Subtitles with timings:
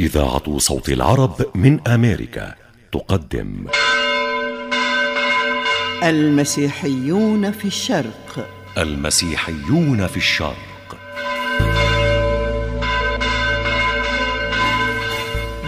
[0.00, 2.54] إذاعة صوت العرب من أمريكا
[2.92, 3.66] تقدم.
[6.02, 8.48] المسيحيون في الشرق.
[8.78, 10.96] المسيحيون في الشرق.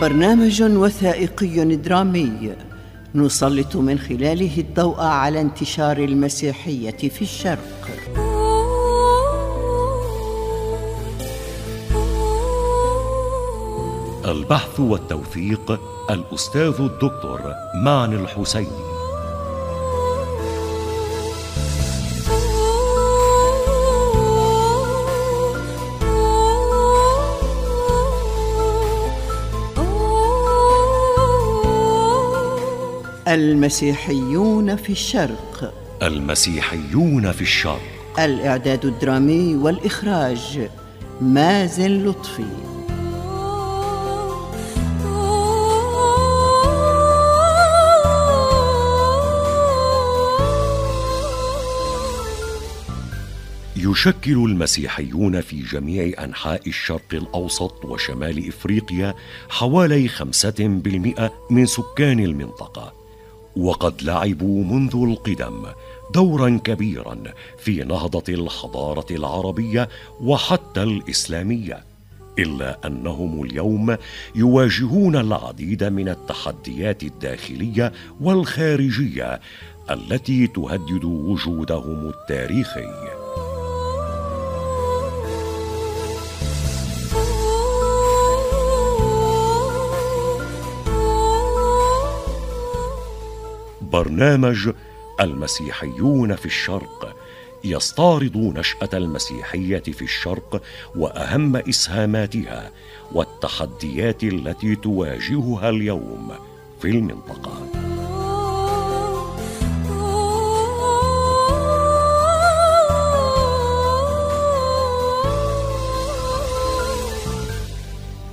[0.00, 2.52] برنامج وثائقي درامي
[3.14, 8.21] نسلط من خلاله الضوء على انتشار المسيحية في الشرق.
[14.26, 17.40] البحث والتوثيق الأستاذ الدكتور
[17.84, 18.66] معن الحسيني.
[33.28, 35.74] المسيحيون في الشرق.
[36.02, 37.80] المسيحيون في الشرق.
[38.18, 40.68] الإعداد الدرامي والإخراج
[41.20, 42.71] مازن لطفي.
[53.92, 59.14] يشكل المسيحيون في جميع أنحاء الشرق الأوسط وشمال إفريقيا
[59.48, 62.92] حوالي خمسة بالمئة من سكان المنطقة
[63.56, 65.66] وقد لعبوا منذ القدم
[66.14, 67.18] دورا كبيرا
[67.58, 69.88] في نهضة الحضارة العربية
[70.20, 71.84] وحتى الإسلامية
[72.38, 73.96] إلا أنهم اليوم
[74.34, 79.40] يواجهون العديد من التحديات الداخلية والخارجية
[79.90, 83.21] التي تهدد وجودهم التاريخي.
[93.92, 94.70] برنامج
[95.20, 97.16] المسيحيون في الشرق
[97.64, 100.62] يستعرض نشأة المسيحية في الشرق
[100.96, 102.70] وأهم إسهاماتها
[103.12, 106.32] والتحديات التي تواجهها اليوم
[106.82, 107.68] في المنطقة.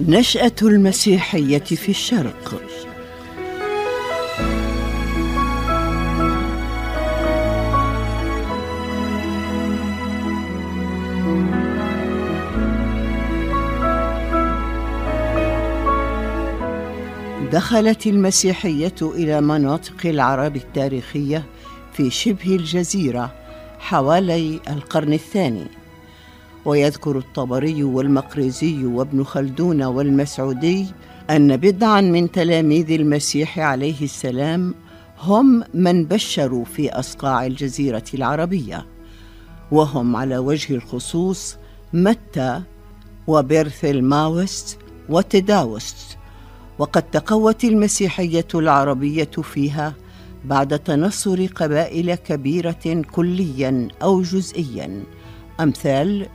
[0.02, 2.69] نشأة المسيحية في الشرق
[17.52, 21.44] دخلت المسيحية إلى مناطق العرب التاريخية
[21.94, 23.32] في شبه الجزيرة
[23.80, 25.68] حوالي القرن الثاني.
[26.66, 30.86] ويذكر الطبري والمقريزي وابن خلدون والمسعودي
[31.30, 34.76] أن بضعا من تلاميذ المسيح عليه السلام
[35.20, 38.86] هم من بشروا في أصقاع الجزيرة العربية
[39.72, 41.58] وهم على وجه الخصوص
[41.94, 42.62] متى
[43.28, 44.78] وبرثلماوس
[45.10, 46.19] وتداوس.
[46.80, 49.94] وقد تقوت المسيحية العربية فيها
[50.46, 55.04] بعد تنصر قبائل كبيرة كليا أو جزئيا.
[55.60, 56.28] أمثال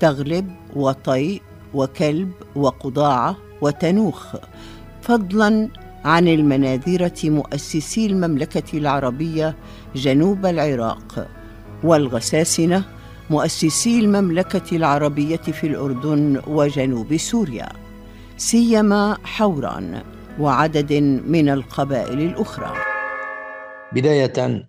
[0.00, 1.40] تغلب وطي
[1.74, 4.36] وكلب وقضاعه وتنوخ.
[5.02, 5.68] فضلا
[6.04, 9.56] عن المناذره مؤسسي المملكة العربية
[9.96, 11.28] جنوب العراق.
[11.84, 12.84] والغساسنة
[13.30, 17.87] مؤسسي المملكة العربية في الأردن وجنوب سوريا.
[18.38, 20.02] سيما حوران
[20.40, 20.92] وعدد
[21.26, 22.74] من القبائل الأخرى.
[23.92, 24.66] بداية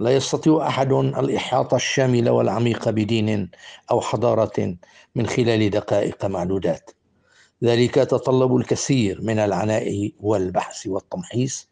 [0.00, 3.50] لا يستطيع أحد الاحاطه الشامله والعميقه بدين
[3.90, 4.76] أو حضارة
[5.14, 6.90] من خلال دقائق معدودات.
[7.64, 11.68] ذلك يتطلب الكثير من العناء والبحث والتمحيص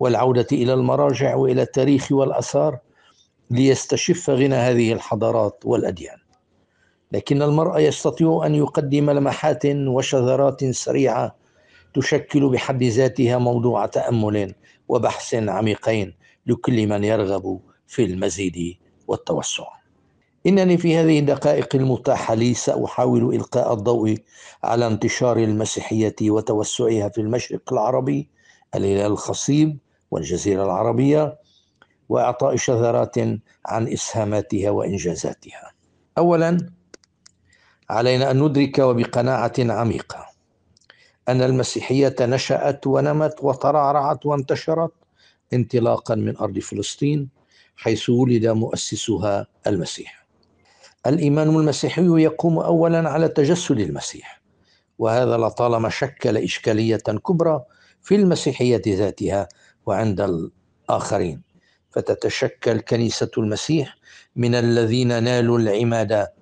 [0.00, 2.78] والعودة إلى المراجع وإلى التاريخ والآثار
[3.50, 6.27] ليستشف غنى هذه الحضارات والأديان.
[7.12, 11.36] لكن المرء يستطيع أن يقدم لمحات وشذرات سريعة
[11.94, 14.54] تشكل بحد ذاتها موضوع تأمل
[14.88, 16.14] وبحث عميقين
[16.46, 18.76] لكل من يرغب في المزيد
[19.06, 19.64] والتوسع.
[20.46, 24.16] إنني في هذه الدقائق المتاحة لي سأحاول إلقاء الضوء
[24.64, 28.28] على انتشار المسيحية وتوسعها في المشرق العربي
[28.74, 29.78] الهلال الخصيب
[30.10, 31.38] والجزيرة العربية
[32.08, 33.18] وإعطاء شذرات
[33.66, 35.72] عن إسهاماتها وإنجازاتها.
[36.18, 36.77] اولا
[37.90, 40.26] علينا أن ندرك وبقناعة عميقة
[41.28, 44.92] أن المسيحية نشأت ونمت وترعرعت وانتشرت
[45.52, 47.28] انطلاقا من أرض فلسطين
[47.76, 50.26] حيث ولد مؤسسها المسيح.
[51.06, 54.40] الإيمان المسيحي يقوم اولا على تجسد المسيح
[54.98, 57.64] وهذا لطالما شكل إشكالية كبرى
[58.02, 59.48] في المسيحية ذاتها
[59.86, 61.42] وعند الآخرين.
[61.90, 63.96] فتتشكل كنيسة المسيح
[64.36, 66.37] من الذين نالوا العمادة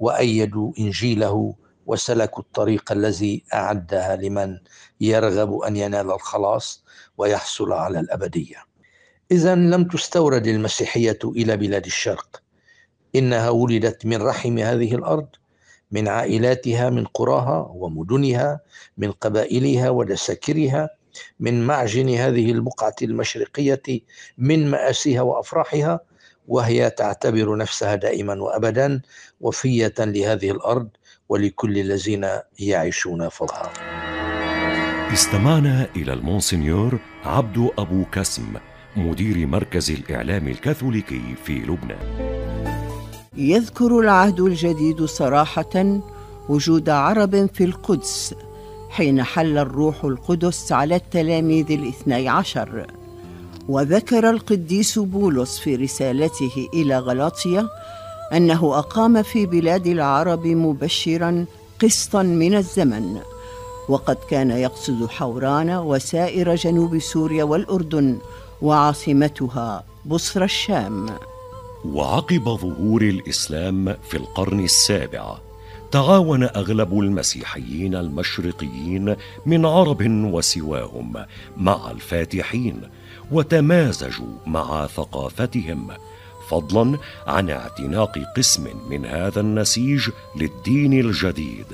[0.00, 1.54] وأيدوا إنجيله
[1.86, 4.58] وسلكوا الطريق الذي أعدها لمن
[5.00, 6.84] يرغب أن ينال الخلاص
[7.18, 8.56] ويحصل على الأبدية.
[9.30, 12.42] اذا لم تستورد المسيحية إلى بلاد الشرق.
[13.16, 15.28] إنها ولدت من رحم هذه الأرض
[15.90, 18.60] من عائلاتها من قراها ومدنها
[18.98, 20.90] من قبائلها ودساكرها
[21.40, 23.82] من معجن هذه البقعة المشرقية
[24.38, 26.00] من مآسيها وأفراحها
[26.50, 29.00] وهي تعتبر نفسها دائما وأبدا
[29.40, 30.88] وفية لهذه الأرض
[31.28, 32.26] ولكل الذين
[32.58, 33.72] يعيشون فوقها.
[35.12, 38.54] استمعنا إلى المونسنيور عبد أبو كسم
[38.96, 42.30] مدير مركز الإعلام الكاثوليكي في لبنان.
[43.36, 46.00] يذكر العهد الجديد صراحة
[46.48, 48.34] وجود عرب في القدس
[48.90, 52.86] حين حل الروح القدس على التلاميذ الاثني عشر
[53.70, 57.68] وذكر القديس بولس في رسالته إلى غلاطيا
[58.32, 61.46] أنه أقام في بلاد العرب مبشرا
[61.82, 63.20] قسطا من الزمن
[63.88, 68.18] وقد كان يقصد حوران وسائر جنوب سوريا والأردن
[68.62, 71.06] وعاصمتها بصر الشام.
[71.84, 75.38] وعقب ظهور الإسلام في القرن السابع
[75.90, 79.16] تعاون أغلب المسيحيين المشرقيين
[79.46, 81.12] من عرب وسواهم
[81.56, 82.80] مع الفاتحين
[83.30, 85.88] وتمازجوا مع ثقافتهم
[86.48, 91.66] فضلا عن اعتناق قسم من هذا النسيج للدين الجديد.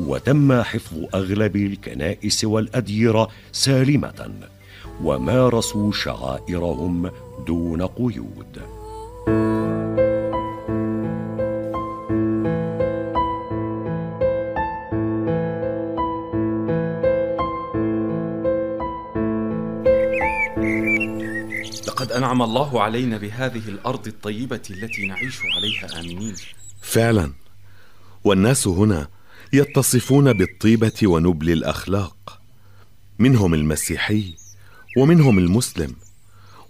[0.00, 4.32] وتم حفظ أغلب الكنائس والأديرة سالمة
[5.02, 7.10] ومارسوا شعائرهم
[7.46, 8.62] دون قيود.
[22.32, 26.34] انعم الله علينا بهذه الأرض الطيبة التي نعيش عليها آمنين.
[26.82, 27.32] فعلا.
[28.24, 29.08] والناس هنا
[29.52, 32.40] يتصفون بالطيبة ونبل الأخلاق.
[33.18, 34.34] منهم المسيحي
[34.96, 35.96] ومنهم المسلم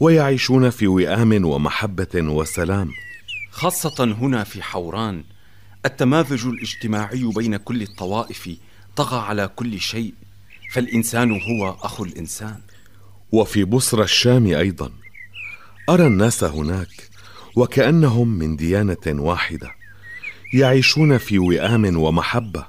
[0.00, 2.90] ويعيشون في وئام ومحبة وسلام.
[3.50, 5.24] خاصة هنا في حوران
[5.86, 8.50] التماذج الاجتماعي بين كل الطوائف
[8.96, 10.14] طغى على كل شيء
[10.72, 12.60] فالإنسان هو أخو الإنسان.
[13.32, 15.01] وفي بصرى الشام أيضا.
[15.88, 17.08] أرى الناس هناك
[17.56, 19.74] وكأنهم من ديانة واحدة
[20.54, 22.66] يعيشون في وئام ومحبة.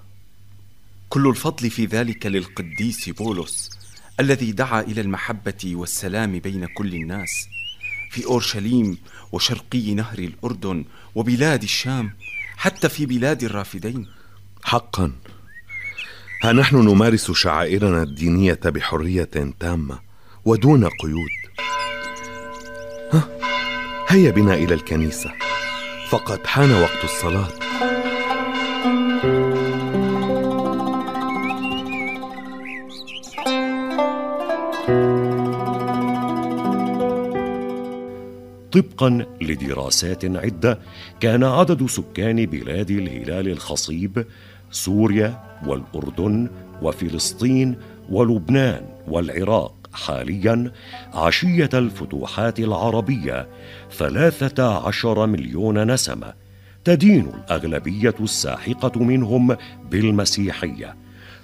[1.09, 3.69] كل الفضل في ذلك للقديس بولس
[4.19, 7.47] الذي دعا إلى المحبة والسلام بين كل الناس.
[8.11, 8.97] في أورشليم
[9.31, 12.13] وشرقي نهر الأردن وبلاد الشام
[12.57, 14.07] حتى في بلاد الرافدين.
[14.63, 15.11] حقا.
[16.43, 19.29] ها نحن نمارس شعائرنا الدينية بحرية
[19.59, 19.99] تامة
[20.45, 21.42] ودون قيود.
[24.13, 25.31] هيا بنا إلى الكنيسة.
[26.09, 27.47] فقد حان وقت الصلاة.
[38.71, 40.79] طبقا لدراسات عدة
[41.19, 44.25] كان عدد سكان بلاد الهلال الخصيب
[44.71, 46.49] سوريا والأردن
[46.81, 47.75] وفلسطين
[48.09, 49.82] ولبنان والعراق.
[49.93, 50.71] حاليا
[51.13, 53.47] عشية الفتوحات العربية
[53.91, 56.33] ثلاثة عشر مليون نسمه
[56.83, 59.57] تدين الأغلبية الساحقة منهم
[59.91, 60.95] بالمسيحية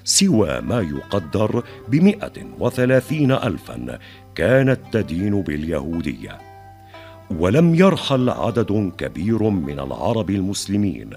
[0.03, 3.99] سوى ما يقدر بمئة وثلاثين الفا
[4.35, 6.37] كانت تدين باليهودية.
[7.39, 11.09] ولم يرحل عدد كبير من العرب المسلمين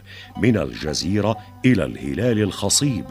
[0.42, 3.04] من الجزيرة إلى الهلال الخصيب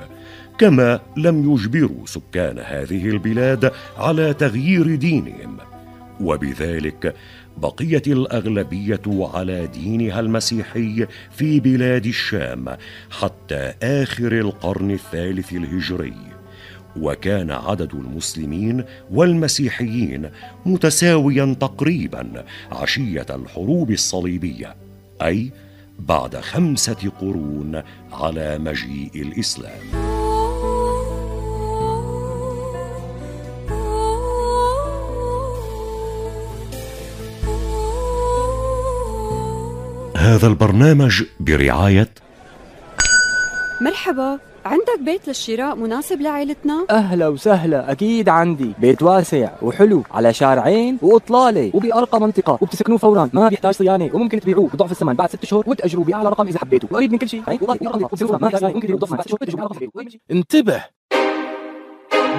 [0.62, 5.58] كما لم يجبروا سكان هذه البلاد على تغيير دينهم.
[6.20, 7.16] وبذلك
[7.58, 12.66] بقيت الأغلبية على دينها المسيحي في بلاد الشام
[13.10, 16.14] حتى آخر القرن الثالث الهجري.
[16.98, 20.30] وكان عدد المسلمين والمسيحيين
[20.66, 24.76] متساويا تقريبا عشية الحروب الصليبية
[25.22, 25.52] أي
[26.00, 30.11] بعد خمسة قرون على مجيء الإسلام.
[40.22, 42.10] هذا البرنامج برعاية
[43.82, 48.74] مرحبا عندك بيت للشراء مناسب لعائلتنا؟ أهلا وسهلا أكيد عندي.
[48.80, 53.30] بيت واسع وحلو على شارعين وإطلالة وبأرقى منطقة وبتسكنوه فورا.
[53.34, 55.14] ما بيحتاج صيانة وممكن تبيعوه بضعف الثمن.
[55.14, 56.90] بعد ست شهور وتأجروه بأعلى رقم إذا حبيتوا.
[56.92, 57.44] وقريب من كل شيء.
[60.32, 61.01] انتبه!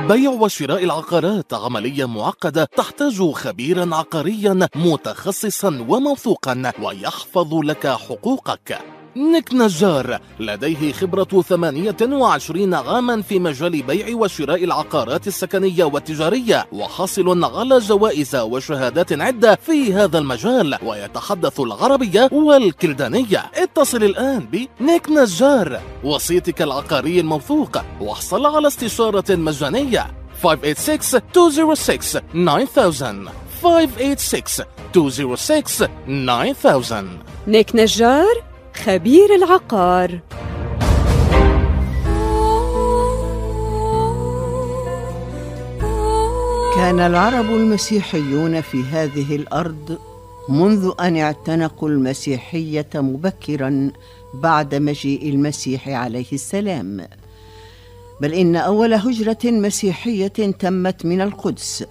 [0.09, 8.92] بيع وشراء العقارات عملية معقدة تحتاج خبيرا عقاريا متخصصا وموثوقا ويحفظ لك حقوقك.
[9.17, 17.79] نيك نجار لديه خبرة 28 عاما في مجال بيع وشراء العقارات السكنية والتجارية وحاصل على
[17.79, 23.51] جوائز وشهادات عدة في هذا المجال ويتحدث العربية والكلدانية.
[23.55, 27.79] اتصل الآن بنيك نجار وسيطك العقاري الموثوق.
[28.01, 30.07] واحصل على استشارة مجانية.
[30.43, 32.79] 586 206 9000
[33.63, 40.21] 586 206 9000 نيك نجار؟ خبير العقار.
[46.77, 49.99] كان العرب المسيحيون في هذه الأرض
[50.49, 53.91] منذ أن اعتنقوا المسيحية مبكرا
[54.35, 57.07] بعد مجيء المسيح عليه السلام.
[58.21, 60.27] بل إن أول هجرة مسيحية
[60.59, 61.85] تمت من القدس.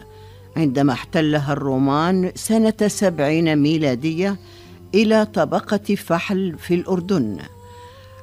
[0.57, 4.37] عندما احتلها الرومان سنة سبعين ميلادية
[4.95, 7.37] إلى طبقة فحل في الأردن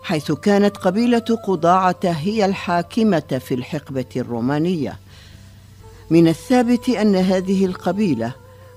[0.03, 4.99] حيث كانت قبيلة قضاعة هي الحاكمة في الحقبة الرومانية.
[6.11, 8.33] من الثابت أن هذه القبيلة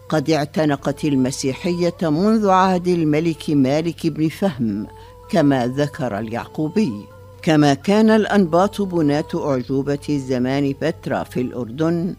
[0.10, 4.88] قد اعتنقت المسيحية منذ عهد الملك مالك بن فهم
[5.30, 6.94] كما ذكر اليعقوبي.
[7.42, 12.16] كما كان الأنباط بناة أعجوبة زمان بترا في الأردن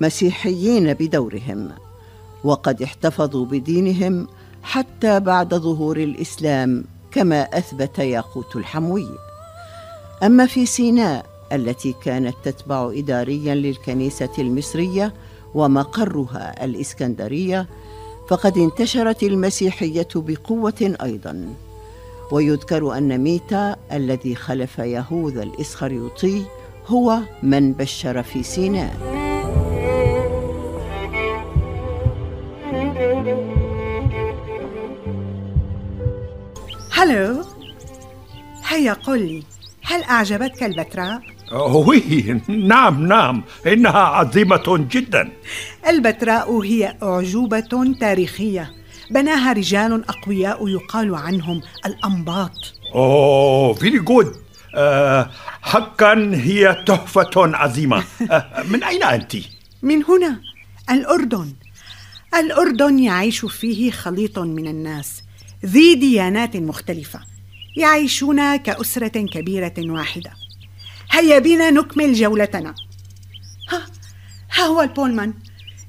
[0.00, 1.70] مسيحيين بدورهم
[2.44, 4.26] وقد احتفظوا بدينهم
[4.64, 9.08] حتى بعد ظهور الإسلام كما أثبت ياقوت الحموي.
[10.22, 15.14] أما في سيناء التي كانت تتبع اداريا للكنيسة المصرية
[15.54, 17.66] ومقرها الإسكندرية
[18.28, 21.54] فقد انتشرت المسيحية بقوة أيضا.
[22.32, 26.42] ويذكر أن ميتا الذي خلف يهوذا الإسخريوطي
[26.86, 29.23] هو من بشر في سيناء.
[36.94, 37.44] Hello
[38.68, 39.42] هيا قل لي
[39.82, 41.20] هل أعجبتك البتراء؟
[41.52, 45.32] Oui نعم نعم إنها عظيمة جدا.
[45.88, 48.72] البتراء هي أعجوبة تاريخية.
[49.10, 52.52] بناها رجال أقوياء يقال عنهم الأنباط.
[52.94, 54.36] أوه very good
[55.62, 58.04] حقا هي تحفة عظيمة.
[58.30, 59.36] آه، من أين أنت؟
[59.82, 60.40] من هنا
[60.90, 61.52] الأردن.
[62.34, 65.23] الأردن يعيش فيه خليط من الناس.
[65.64, 67.20] ذي ديانات مختلفة
[67.76, 70.30] يعيشون كأسرة كبيرة واحدة.
[71.10, 72.74] هيا بنا نكمل جولتنا.
[73.70, 73.86] ها,
[74.52, 75.34] ها هو البولمان.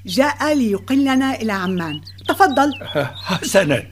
[0.05, 2.01] جاء ليقلنا إلى عمان.
[2.27, 2.74] تفضل.
[3.27, 3.84] حسنا.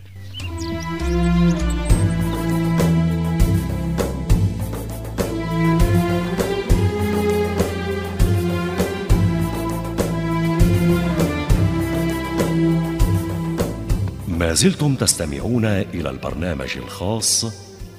[14.53, 17.45] ما زلتم تستمعون إلى البرنامج الخاص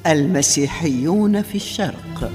[0.07, 2.33] المسيحيون في الشرق.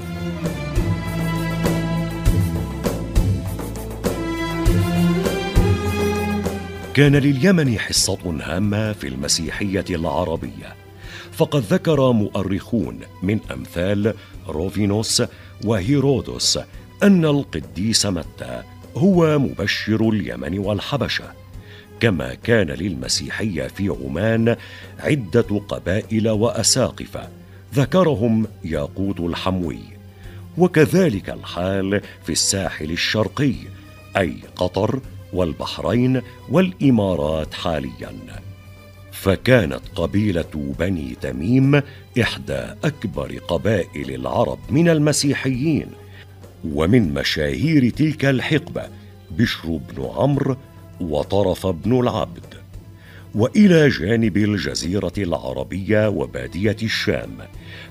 [6.94, 10.76] كان لليمن حصة هامة في المسيحية العربية
[11.32, 14.14] فقد ذكر مؤرخون من أمثال
[14.48, 15.24] روفينوس
[15.66, 16.60] وهيرودوس
[17.04, 18.64] أن القديس متى
[18.96, 21.39] هو مبشر اليمن والحبشة.
[22.00, 24.56] كما كان للمسيحيه في عمان
[25.00, 27.28] عدة قبائل واساقفه
[27.76, 29.80] ذكرهم ياقوت الحموي.
[30.58, 33.54] وكذلك الحال في الساحل الشرقي
[34.18, 35.00] أي قطر
[35.34, 38.12] والبحرين والإمارات حاليا.
[39.12, 41.82] فكانت قبيلة بني تميم
[42.22, 45.88] إحدى أكبر قبائل العرب من المسيحيين
[46.66, 48.84] ومن مشاهير تلك الحقبة
[49.32, 50.58] بشر بن عمرو
[51.02, 52.60] وطرف بن العبد
[53.36, 57.38] وإلى جانب الجزيرة العربية وبادية الشام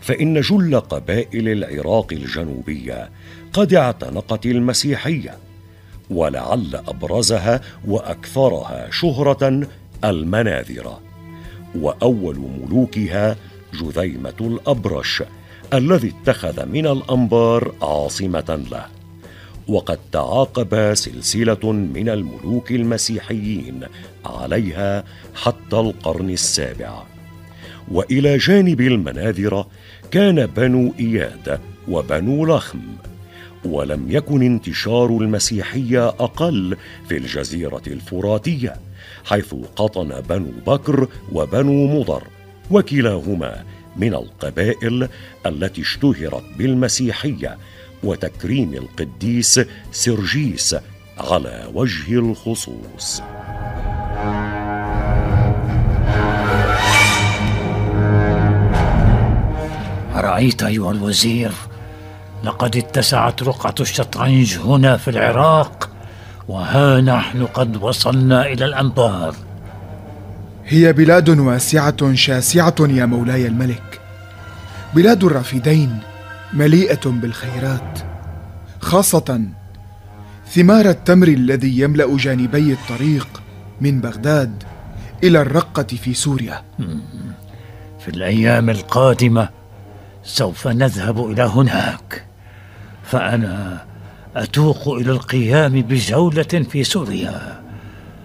[0.01, 3.11] فإن جل قبائل العراق الجنوبية
[3.53, 5.39] قد اعتنقت المسيحية
[6.11, 9.69] ولعل أبرزها وأكثرها شهرة
[10.05, 11.01] المناذره
[11.75, 13.37] وأول ملوكها
[13.75, 15.23] جذيمة الأبرش
[15.75, 18.98] الذي اتخذ من الأنبار عاصمة له.
[19.69, 23.81] وقد تعاقب سلسلة من الملوك المسيحيين
[24.27, 27.03] عليها حتى القرن السابع.
[27.91, 29.69] وإلى جانب المناذره
[30.11, 32.81] كان بنو إياد وبنو لخم
[33.65, 36.77] ولم يكن انتشار المسيحيه أقل
[37.09, 38.77] في الجزيرة الفراتية
[39.25, 42.23] حيث قطن بنو بكر وبنو مضر
[42.71, 43.65] وكلاهما
[43.97, 45.09] من القبائل
[45.47, 47.59] التي اشتهرت بالمسيحية
[48.05, 49.61] وتكريم القديس
[49.93, 50.77] سرجيس
[51.19, 53.23] على وجه الخصوص.
[60.15, 61.53] أرأيت أيها الوزير
[62.45, 65.91] لقد اتسعت رقعة الشطرنج هنا في العراق
[66.49, 69.35] وها نحن قد وصلنا إلى الأنبار.
[70.67, 74.01] هي بلاد واسعة شاسعة يا مولاي الملك.
[74.95, 75.99] بلاد الرافدين
[76.53, 77.99] مليئة بالخيرات
[78.81, 79.41] خاصة
[80.47, 83.43] ثمار التمر الذي يملأ جانبي الطريق
[83.81, 84.63] من بغداد
[85.25, 86.63] إلى الرقة في سوريا.
[88.01, 89.49] في الأيام القادمة
[90.25, 92.25] سوف نذهب إلى هناك
[93.05, 93.85] فأنا
[94.37, 97.63] أتوق إلى القيام بجولة في سوريا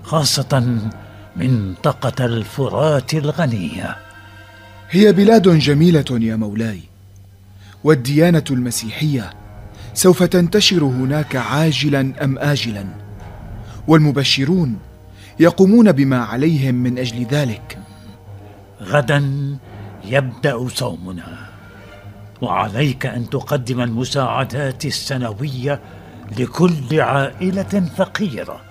[0.04, 0.80] خاصة
[1.36, 3.96] منطقة الفرات الغنية.
[4.90, 6.93] هي بلاد جميلة يا مولاي
[7.84, 9.34] والديانة المسيحية
[9.94, 12.86] سوف تنتشر هناك عاجلا أم آجلا.
[13.88, 14.80] والمبشرون
[15.40, 17.80] يقومون بما عليهم من أجل ذلك.
[18.82, 19.24] غدا
[20.06, 21.50] يبدأ صومنا.
[22.42, 25.80] وعليك أن تقدم المساعدات السنوية
[26.40, 28.62] لكل عائلة فقيرة.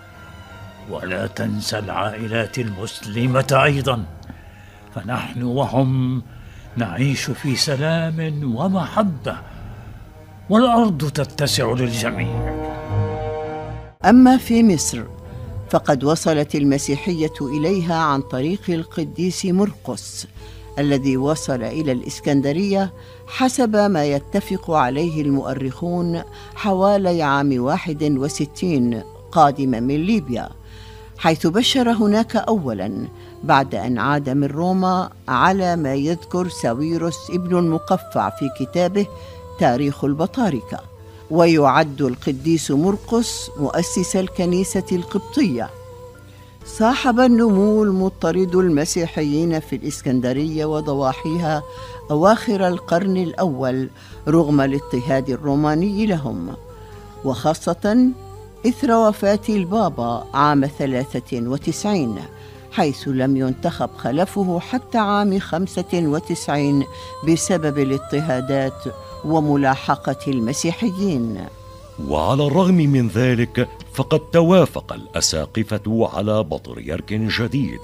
[0.90, 4.04] ولا تنسى العائلات المسلمة أيضا.
[4.94, 6.22] فنحن وهم
[6.76, 9.36] نعيش في سلام ومحبة
[10.50, 12.52] والأرض تتسع للجميع.
[14.04, 15.02] أما في مصر
[15.70, 20.26] فقد وصلت المسيحية إليها عن طريق القديس مرقس
[20.78, 22.92] الذي وصل إلى الإسكندرية
[23.26, 26.22] حسب ما يتفق عليه المؤرخون
[26.54, 29.02] حوالي عام واحد وستين
[29.32, 30.48] قادما من ليبيا
[31.18, 33.08] حيث بشر هناك أولا
[33.44, 39.06] بعد أن عاد من روما على ما يذكر ساويروس ابن المقفع في كتابه
[39.58, 40.80] تاريخ البطاركة
[41.30, 45.70] ويعد القديس مرقس مؤسس الكنيسة القبطية.
[46.66, 51.62] صاحب النمو المضطرد المسيحيين في الإسكندرية وضواحيها
[52.10, 53.88] أواخر القرن الأول
[54.28, 56.54] رغم الاضطهاد الروماني لهم
[57.24, 58.08] وخاصة
[58.66, 62.18] إثر وفاة البابا عام ثلاثة وتسعين.
[62.72, 66.84] حيث لم ينتخب خلفه حتى عام خمسة وتسعين
[67.28, 68.84] بسبب الاضطهادات
[69.24, 71.44] وملاحقة المسيحيين.
[72.08, 77.80] وعلى الرغم من ذلك فقد توافق الأساقفة على بطريرك جديد.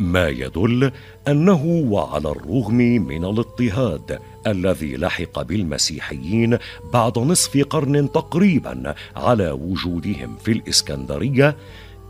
[0.00, 0.92] ما يدل
[1.28, 6.58] أنه وعلى الرغم من الاضطهاد الذي لحق بالمسيحيين
[6.92, 11.56] بعد نصف قرن تقريبا على وجودهم في الإسكندرية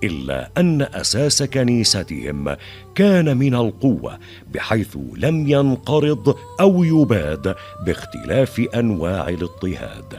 [0.04, 2.56] إلا أن أساس كنيستهم
[2.94, 4.18] كان من القوة
[4.54, 7.54] بحيث لم ينقرض أو يباد
[7.86, 10.18] باختلاف أنواع الاضطهاد.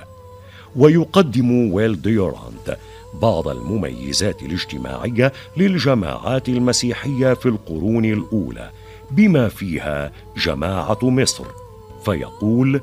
[0.75, 2.77] ويقدم ويل ديورانت
[3.21, 8.69] بعض المميزات الاجتماعية للجماعات المسيحية في القرون الأولى
[9.11, 11.45] بما فيها جماعة مصر.
[12.05, 12.81] فيقول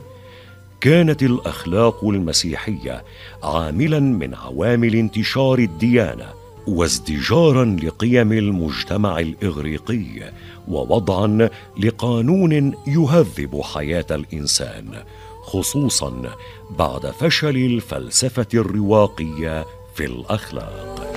[0.80, 3.04] كانت الأخلاق المسيحية
[3.42, 6.26] عاملا من عوامل انتشار الديانة
[6.68, 10.32] وازدجارا لقيم المجتمع الإغريقي
[10.68, 14.94] ووضعا لقانون يهذب حياة الإنسان
[15.42, 16.34] خصوصا
[16.70, 21.12] بعد فشل الفلسفة الرواقية في الأخلاق.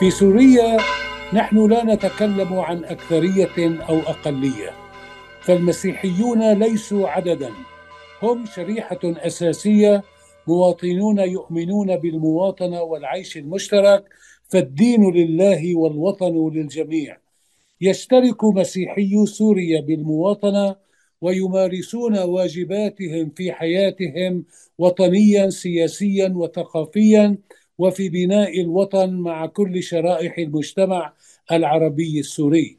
[0.00, 0.76] في سوريا
[1.32, 4.70] نحن لا نتكلم عن أكثرية أو أقلية
[5.40, 7.50] فالمسيحيون ليسوا عددا
[8.22, 10.02] هم شريحة أساسية
[10.46, 14.04] مواطنون يؤمنون بالمواطنة والعيش المشترك
[14.48, 17.18] فالدين لله والوطن للجميع.
[17.80, 20.76] يشترك مسيحيو سوريا بالمواطنة
[21.20, 24.44] ويمارسون واجباتهم في حياتهم
[24.78, 27.38] وطنيا سياسيا وثقافيا
[27.78, 31.12] وفي بناء الوطن مع كل شرائح المجتمع
[31.52, 32.78] العربي السوري.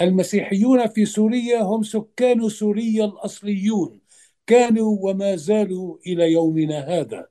[0.00, 4.00] المسيحيون في سوريا هم سكان سوريا الأصليون.
[4.46, 7.26] كانوا وما زالوا إلى يومنا هذا.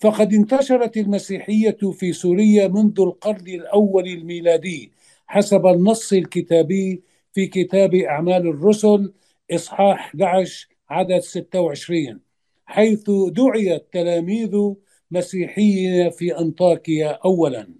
[0.00, 4.92] فقد انتشرت المسيحية في سوريا منذ القرن الأول الميلادي
[5.26, 9.12] حسب النص الكتابي في كتاب أعمال الرسل
[9.50, 12.20] إصحاح 11 عدد 26
[12.66, 14.74] حيث دعي التلاميذ
[15.10, 17.74] مسيحيين في أنطاكيا اولا.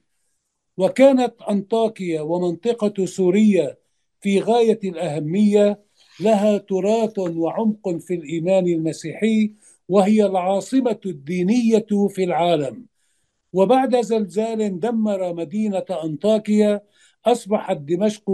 [0.77, 3.77] وكانت أنطاكيا ومنطقة سوريا
[4.21, 5.81] في غاية الأهمية
[6.21, 9.53] لها تراث وعمق في الإيمان المسيحي
[9.89, 12.87] وهي العاصمة الدينية في العالم.
[13.53, 16.81] وبعد زلزال دمر مدينة أنطاكيا
[17.27, 18.31] أصبحت دمشق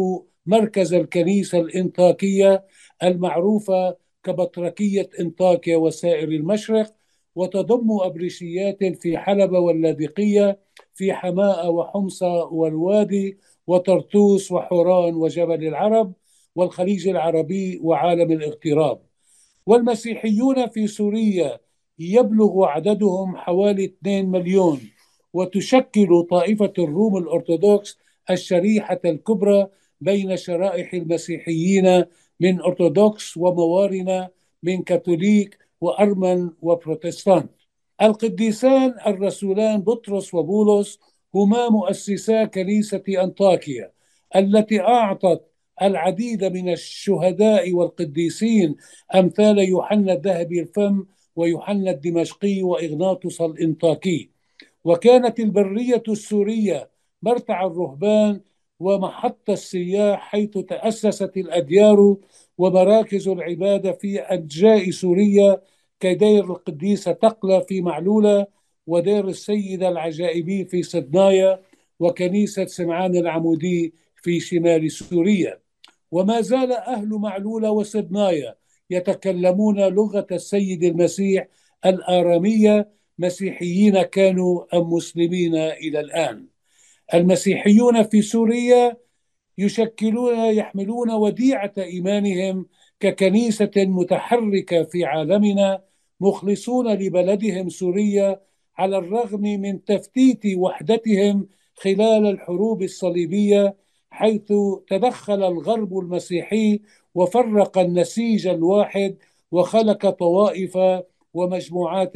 [0.47, 2.65] مركز الكنيسة الإنطاكية
[3.03, 6.95] المعروفة كبطركيه إنطاكيا وسائر المشرق
[7.35, 10.61] وتضم ابرشيات في حلب واللاذقية
[10.95, 16.13] في حماء وحمصه والوادي وطرطوس وحوران وجبل العرب
[16.57, 19.01] والخليج العربي وعالم الاغتراب.
[19.67, 21.59] والمسيحيون في سوريا
[21.99, 24.81] يبلغ عددهم حوالي 2 مليون
[25.33, 27.99] وتشكل طائفة الروم الأرثوذكس
[28.31, 29.67] الشريحة الكبرى
[30.01, 32.05] بين شرائح المسيحيين
[32.41, 34.29] من أرثوذكس وموارنة
[34.63, 37.51] من كاثوليك وأرمن وبروتستانت.
[38.03, 40.99] القديسان الرسولان بطرس وبولس
[41.35, 43.93] هما مؤسسا كنيسة أنطاكيا
[44.37, 48.77] التي أعطت العديد من الشهداء والقديسين
[49.15, 51.05] أمثال يوحنا الذهبي الفم
[51.37, 54.31] ويوحنا الدمشقي وإغناطوس الإنطاكي.
[54.85, 56.91] وكانت البرية السورية
[57.23, 58.41] مرتع الرهبان
[58.81, 62.17] ومحط السياح حيث تأسست الأديار
[62.59, 65.61] ومراكز العبادة في أجزاء سوريا
[66.01, 68.47] كدير القديسة تقلى في معلولة
[68.87, 71.61] ودير السيدة العجائبي في صدنايا
[72.01, 75.66] وكنيسة سمعان العمودي في شمال سوريا.
[76.11, 78.55] وما زال أهل معلولة وصدنايا
[78.91, 81.49] يتكلمون لغة السيد المسيح
[81.87, 82.89] الآرامية
[83.19, 86.47] مسيحيين كانوا أم مسلمين إلى الآن.
[87.15, 88.97] المسيحيون في سوريا
[89.59, 92.67] يشكلون يحملون وديعة إيمانهم
[93.01, 95.83] ككنيسة متحركة في عالمنا
[96.21, 98.41] مخلصون لبلدهم سوريا
[98.79, 103.77] على الرغم من تفتيت وحدتهم خلال الحروب الصليبية
[104.17, 104.53] حيث
[104.89, 106.81] تدخل الغرب المسيحي
[107.15, 109.17] وفرق النسيج الواحد
[109.51, 110.79] وخلق طوائف
[111.35, 112.13] ومجموعات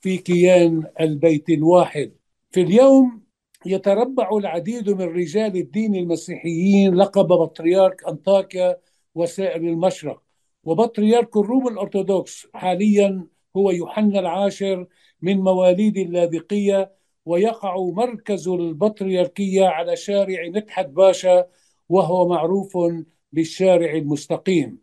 [0.00, 2.12] في كيان البيت الواحد.
[2.50, 3.22] في اليوم
[3.66, 8.76] يتربع العديد من رجال الدين المسيحيين لقب بطريرك أنطاكيا
[9.14, 10.22] وسائر المشرق.
[10.64, 14.86] وبطريرك الروم الأرثوذكس حاليا هو يوحنا العاشر
[15.22, 16.95] من مواليد اللاذقية
[17.26, 21.44] ويقع مركز البطريركية على شارع مدحت باشا
[21.88, 22.78] وهو معروف
[23.32, 24.78] بالشارع المستقيم.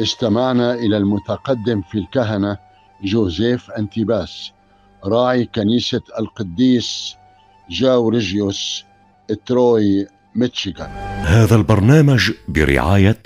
[0.00, 2.58] استمعنا إلى المتقدم في الكهنة
[3.02, 4.52] جوزيف أنتيباس
[5.04, 7.16] راعي كنيسة القديس
[7.70, 8.84] جاورجيوس
[9.46, 10.90] تروي ميتشيغان.
[11.26, 13.18] هذا البرنامج برعاية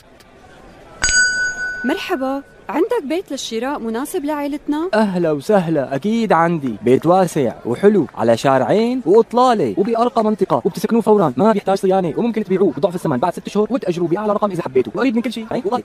[1.84, 6.76] مرحبا عندك بيت للشراء مناسب لعائلتنا؟ أهلا وسهلا أكيد عندي.
[6.82, 10.62] بيت واسع وحلو على شارعين وإطلالة وبأرقى منطقة.
[10.64, 13.18] وبتسكنوه فورا ما بيحتاج صيانة وممكن تبيعوه بضعف الثمن.
[13.18, 15.46] بعد ست شهور وتأجروا بيه على رقم إذا حبيتوا وقريب من كل شيء.
[15.52, 15.80] والله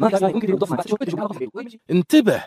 [0.00, 1.48] ما بيحتاج ممكن تبيعوه بضعف الثمن ست شهور وتأجروا على رقم
[1.90, 2.42] انتبه!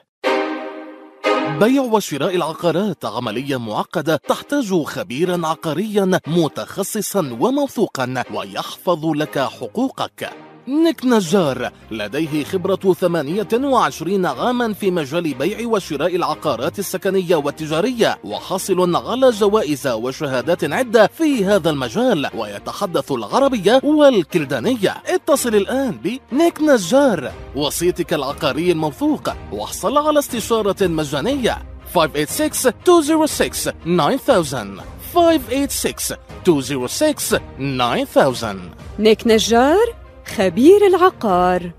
[1.60, 10.49] بيع وشراء العقارات عملية معقدة تحتاج خبيرا عقاريا متخصصا وموثوقا ويحفظ لك حقوقك.
[10.70, 19.30] نيك نجار لديه خبرة 28 عاما في مجال بيع وشراء العقارات السكنية والتجارية وحاصل على
[19.30, 24.96] جوائز وشهادات عدة في هذا المجال ويتحدث العربية والكلدانية.
[25.06, 25.92] اتصل الآن
[26.32, 31.58] بنيك نجار وسيطك العقاري الموثوق واحصل على استشارة مجانية.
[31.96, 38.56] 586 206 9000 586 206 9000
[39.00, 39.99] نيك نجار؟
[40.36, 41.72] خبير العقار.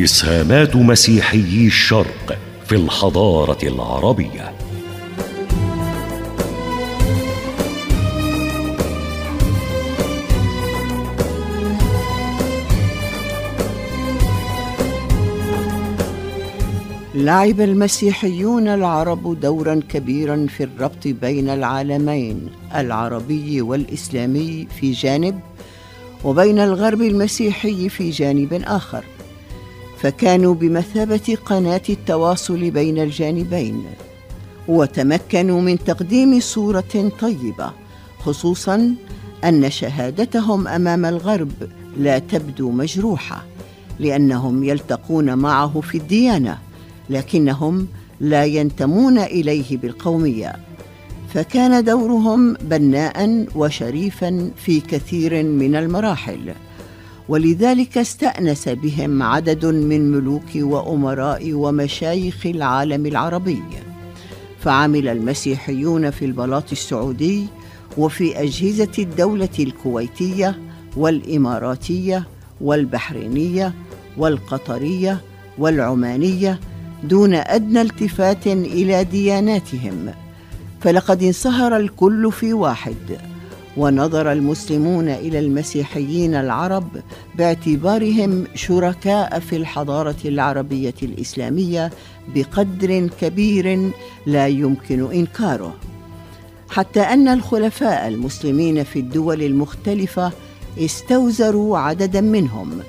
[0.00, 4.53] إسهامات مسيحيي الشرق في الحضارة العربية.
[17.24, 25.40] لعب المسيحيون العرب دورا كبيرا في الربط بين العالمين العربي والإسلامي في جانب
[26.24, 29.04] وبين الغرب المسيحي في جانب آخر.
[29.98, 33.84] فكانوا بمثابة قناة التواصل بين الجانبين
[34.68, 37.72] وتمكنوا من تقديم صورة طيبة
[38.18, 38.94] خصوصا
[39.44, 41.52] أن شهادتهم أمام الغرب
[41.96, 43.44] لا تبدو مجروحة
[43.98, 46.58] لأنهم يلتقون معه في الديانة.
[47.10, 47.86] لكنهم
[48.20, 50.52] لا ينتمون إليه بالقومية.
[51.34, 56.52] فكان دورهم بناء وشريفا في كثير من المراحل
[57.28, 63.62] ولذلك استأنس بهم عدد من ملوك وأمراء ومشايخ العالم العربي.
[64.60, 67.46] فعمل المسيحيون في البلاط السعودي
[67.98, 70.58] وفي أجهزة الدولة الكويتية
[70.96, 72.28] والإماراتية
[72.60, 73.74] والبحرينية
[74.16, 75.20] والقطرية
[75.58, 76.60] والعمانية
[77.08, 80.12] دون أدنى التفات إلى دياناتهم.
[80.80, 83.18] فلقد انصهر الكل في واحد
[83.76, 86.88] ونظر المسلمون إلى المسيحيين العرب
[87.34, 91.90] باعتبارهم شركاء في الحضارة العربية الإسلامية
[92.34, 93.90] بقدر كبير
[94.26, 95.74] لا يمكن إنكاره.
[96.68, 100.32] حتى أن الخلفاء المسلمين في الدول المختلفة
[100.78, 102.80] استوزروا عددا منهم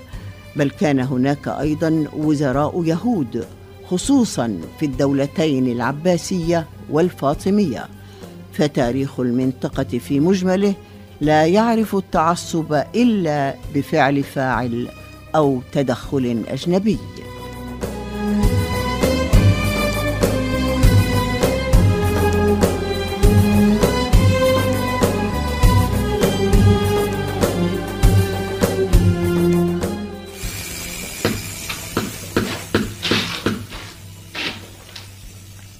[0.56, 3.46] بل كان هناك أيضا وزراء يهود.
[3.90, 7.88] خصوصا في الدولتين العباسية والفاطمية
[8.54, 10.74] فتاريخ المنطقة في مجمله
[11.22, 14.88] لا يعرف التعصب إلا بفعل فاعل
[15.36, 16.98] أو تدخل أجنبي.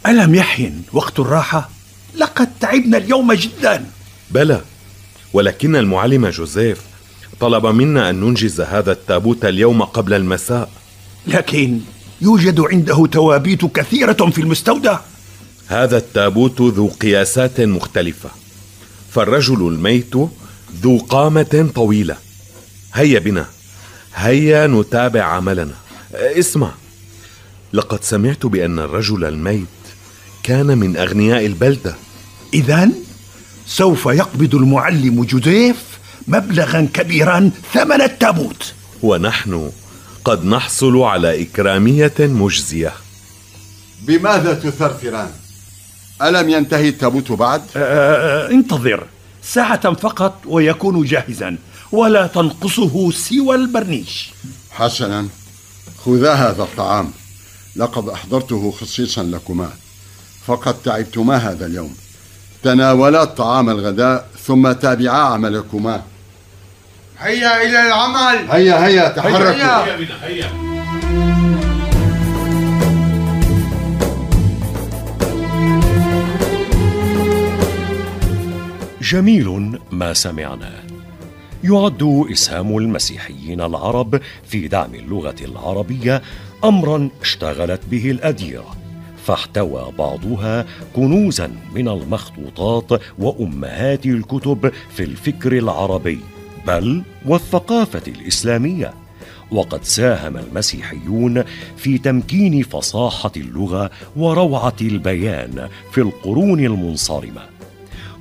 [0.08, 1.70] ألم يحن وقت الراحة؟
[2.16, 3.86] لقد تعبنا اليوم جدا.
[4.32, 4.62] بلى
[5.34, 6.82] ولكن المعلم جوزيف
[7.40, 10.70] طلب منا أن ننجز هذا التابوت اليوم قبل المساء.
[11.28, 11.80] لكن
[12.22, 15.00] يوجد عنده توابيت كثيرة في المستودع.
[15.68, 18.30] هذا التابوت ذو قياسات مختلفة.
[19.12, 20.16] فالرجل الميت
[20.82, 22.18] ذو قامة طويلة.
[22.94, 23.46] هيا بنا.
[24.16, 25.76] هيا نتابع عملنا.
[26.14, 26.72] اسمع.
[27.74, 29.75] لقد سمعت بأن الرجل الميت
[30.46, 31.96] كان من أغنياء البلدة.
[32.54, 32.90] إذا
[33.68, 35.78] سوف يقبض المعلم جوزيف
[36.28, 38.74] مبلغا كبيرا ثمن التابوت.
[39.04, 39.72] ونحن
[40.26, 42.94] قد نحصل على إكرامية مجزية.
[44.02, 45.30] بماذا تثرثران؟
[46.22, 49.08] ألم ينتهي التابوت بعد؟ آه انتظر.
[49.44, 51.58] ساعة فقط ويكون جاهزا
[51.92, 54.30] ولا تنقصه سوى البرنيش.
[54.72, 55.28] حسنا.
[56.06, 57.12] خذا هذا الطعام.
[57.76, 59.70] لقد أحضرته خصيصا لكما.
[60.48, 61.96] فقد تعبتما هذا اليوم.
[62.64, 66.02] تناولا طعام الغداء ثم تابعا عملكما.
[67.20, 68.52] هيا إلى العمل.
[68.52, 69.52] هيا هيا تحركوا.
[69.52, 69.98] هيا.
[69.98, 70.50] بنا هيا.
[79.02, 80.84] جميل ما سمعناه
[81.64, 86.22] يعد إسهام المسيحيين العرب في دعم اللغة العربية
[86.64, 88.85] أمرا اشتغلت به الأديرة.
[89.26, 96.20] فاحتوى بعضها كنوزا من المخطوطات وأمهات الكتب في الفكر العربي
[96.68, 98.94] بل والثقافة الإسلامية.
[99.52, 101.44] وقد ساهم المسيحيون
[101.78, 107.42] في تمكين فصاحة اللغة وروعة البيان في القرون المنصرمة.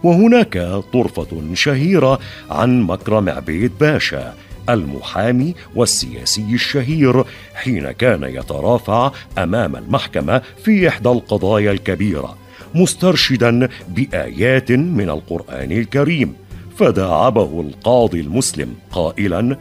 [0.05, 0.59] وهناك
[0.93, 2.19] طرفة شهيرة
[2.51, 4.35] عن مكرم عبيد باشا
[4.69, 7.25] المحامي والسياسي الشهير
[7.55, 12.37] حين كان يترافع أمام المحكمة في إحدى القضايا الكبيرة
[12.75, 16.35] مسترشدا بآيات من القرآن الكريم.
[16.77, 19.59] فداعبه القاضي المسلم قائلا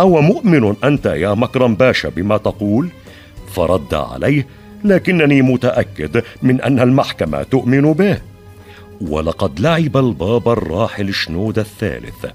[0.00, 2.88] أو مؤمن أنت يا مكرم باشا بما تقول؟
[3.54, 4.46] فرد عليه
[4.84, 8.18] لكنني متأكد من أن المحكمة تؤمن به.
[9.00, 12.26] ولقد لعب البابا الراحل شنود الثالث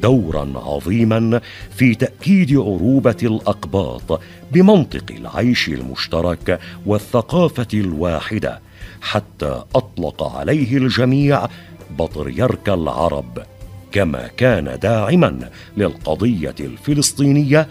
[0.00, 1.40] دورا عظيما
[1.76, 4.20] في تأكيد عروبة الأقباط
[4.52, 8.60] بمنطق العيش المشترك والثقافة الواحدة
[9.00, 11.46] حتى أطلق عليه الجميع
[11.98, 13.42] بطريرك العرب
[13.92, 17.68] كما كان داعما للقضية الفلسطينية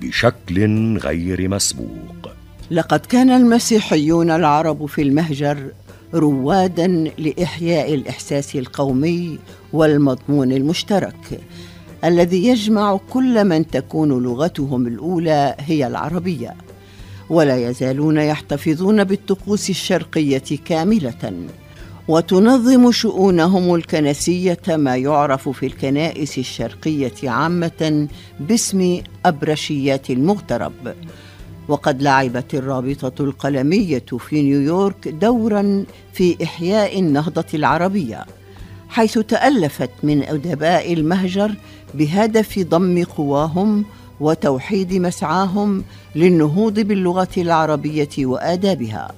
[0.00, 2.30] بشكل غير مسبوق.
[2.70, 5.70] لقد كان المسيحيون العرب في المهجر
[6.14, 6.86] روادا
[7.18, 9.38] لإحياء الإحساس القومي
[9.72, 11.40] والمضمون المشترك
[12.04, 16.54] الذي يجمع كل من تكون لغتهم الأولى هي العربية
[17.30, 21.32] ولا يزالون يحتفظون بالطقوس الشرقية كاملة
[22.08, 28.08] وتنظم شؤونهم الكنسية ما يعرف في الكنائس الشرقية عامة
[28.40, 30.94] باسم أبرشيات المغترب.
[31.70, 38.26] وقد لعبت الرابطة القلمية في نيويورك دورا في إحياء النهضة العربية
[38.88, 41.54] حيث تألفت من أدباء المهجر
[41.94, 43.84] بهدف ضم قواهم
[44.20, 49.12] وتوحيد مسعاهم للنهوض باللغة العربية وآدابها.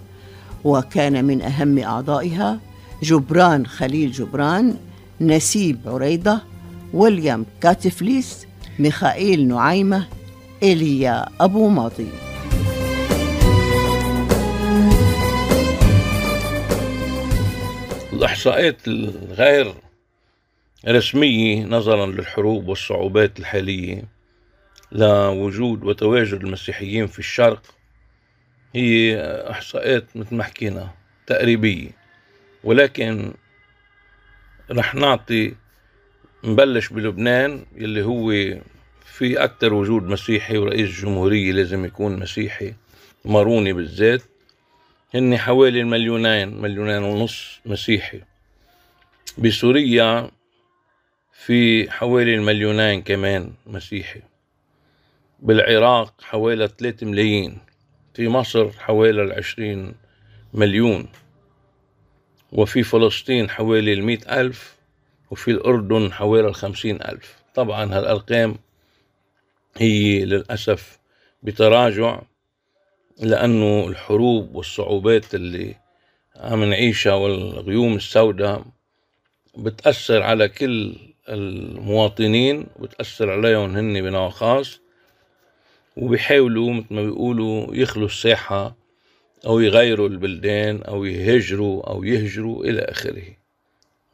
[0.65, 2.59] وكان من أهم أعضائها
[3.03, 4.77] جبران خليل جبران
[5.21, 6.39] نسيب عريضة
[6.95, 8.47] ويليام كاتفليس
[8.79, 10.07] ميخائيل نعيمة
[10.63, 12.32] إيليا أبو ماضي.
[18.23, 19.75] الإحصاءات الغير
[20.89, 24.05] رسمية نظرا للحروب والصعوبات الحالية
[24.93, 27.75] لوجود وتواجد المسيحيين في الشرق
[28.75, 30.91] هي إحصاءات مثل ما حكينا
[31.27, 31.91] تقريبية.
[32.65, 33.35] ولكن
[34.71, 35.55] رح نعطي
[36.45, 38.31] نبلش بلبنان يلي هو
[39.05, 42.75] في أكثر وجود مسيحي ورئيس الجمهورية لازم يكون مسيحي
[43.25, 44.23] ماروني بالذات.
[45.15, 48.21] هن حوالي المليونين مليونين ونص مسيحي.
[49.39, 50.31] بسوريا
[51.33, 54.23] في حوالي المليونين كمان مسيحي.
[55.41, 57.59] بالعراق حوالي 3 ملايين.
[58.15, 59.95] في مصر حوالي العشرين
[60.55, 61.09] مليون.
[62.53, 64.77] وفي فلسطين حوالي المئة ألف.
[65.31, 67.43] وفي الأردن حوالي الخمسين ألف.
[67.55, 68.57] طبعا هالأرقام
[69.77, 70.99] هي للأسف
[71.43, 72.23] بتراجع.
[73.21, 75.77] لأنه الحروب والصعوبات اللي
[76.37, 78.65] عم نعيشها والغيوم السوداء
[79.57, 80.97] بتأثر على كل
[81.29, 84.81] المواطنين بتأثر عليهم هن بنوع خاص
[85.97, 88.77] وبيحاولوا مثل ما بيقولوا يخلوا الساحة
[89.47, 93.23] أو يغيروا البلدان أو يهجروا أو يهجروا إلى آخره.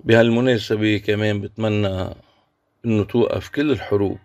[0.01, 2.07] بهالمناسبة كمان بتمنى
[2.85, 4.19] إنه توقف كل الحروب.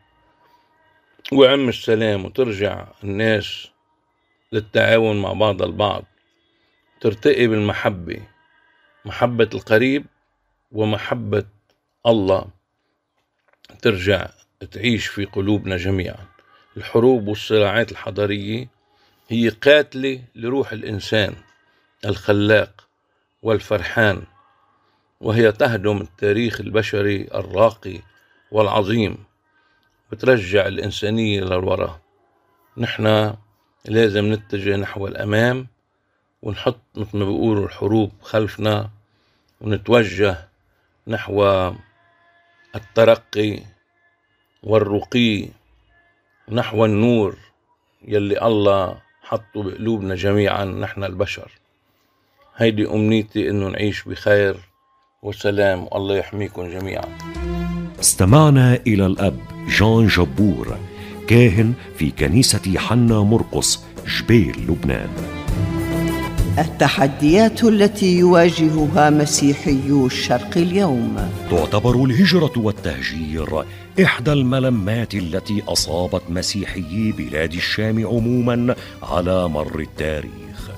[1.33, 3.67] وعم السلام وترجع الناس
[4.53, 6.03] للتعاون مع بعض البعض
[7.01, 8.21] ترتقي بالمحبة
[9.05, 10.05] محبة القريب
[10.71, 11.45] ومحبة
[12.05, 12.45] الله
[13.81, 14.27] ترجع
[14.71, 16.25] تعيش في قلوبنا جميعا.
[16.77, 18.67] الحروب والصراعات الحضارية
[19.29, 21.35] هي قاتلة لروح الإنسان
[22.05, 22.87] الخلاق
[23.41, 24.23] والفرحان
[25.21, 27.99] وهي تهدم التاريخ البشري الراقي
[28.51, 29.17] والعظيم
[30.11, 31.99] بترجع الإنسانية للوراء.
[32.77, 33.35] نحن
[33.86, 35.67] لازم نتجه نحو الأمام
[36.41, 38.89] ونحط مثل ما بيقولوا الحروب خلفنا
[39.62, 40.48] ونتوجه
[41.08, 41.72] نحو
[42.76, 43.60] الترقي
[44.63, 45.48] والرقي
[46.52, 47.38] نحو النور
[48.08, 51.52] يلي الله حطه بقلوبنا جميعا نحن البشر.
[52.56, 54.56] هيدي أمنيتي إنه نعيش بخير
[55.22, 57.17] وسلام والله يحميكم جميعا.
[58.00, 60.78] استمعنا إلى الأب جان جبور.
[61.27, 63.79] كاهن في كنيسة حنا مرقس
[64.19, 65.09] جبيل لبنان.
[66.59, 71.31] التحديات التي يواجهها مسيحيو الشرق اليوم.
[71.51, 73.63] تعتبر الهجرة والتهجير
[74.03, 80.69] إحدى الملمات التي أصابت مسيحيي بلاد الشام عموما على مر التاريخ.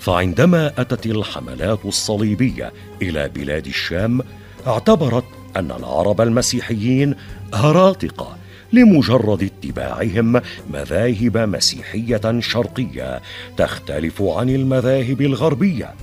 [0.00, 4.20] فعندما أتت الحملات الصليبية إلى بلاد الشام
[4.66, 5.24] اعتبرت
[5.56, 7.14] أن العرب المسيحيين
[7.54, 8.36] هراطقة
[8.74, 13.22] لمجرد اتباعهم مذاهب مسيحية شرقية
[13.56, 15.94] تختلف عن المذاهب الغربية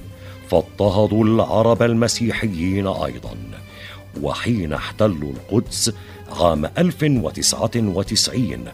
[0.49, 3.35] فاضطهدوا العرب المسيحيين أيضا
[4.21, 5.93] وحين احتلوا القدس
[6.39, 8.65] عام 1099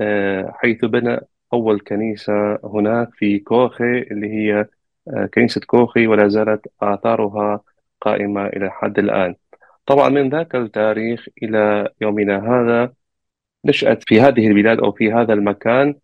[0.00, 1.20] آه، حيث بنى
[1.52, 4.66] أول كنيسة هناك في كوخي اللي هي
[5.08, 7.60] آه، كنيسة كوخي ولا زالت آثارها
[8.00, 9.34] قائمة إلى حد الآن.
[9.86, 12.92] طبعا من ذاك التاريخ إلى يومنا هذا
[13.64, 15.94] نشأت في هذه البلاد أو في هذا المكان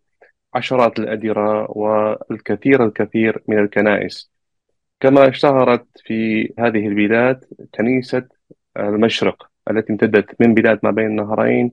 [0.53, 4.31] عشرات الأديرة والكثير الكثير من الكنائس.
[4.99, 8.27] كما اشتهرت في هذه البلاد كنيسة
[8.77, 11.71] المشرق التي امتدت من بلاد ما بين النهرين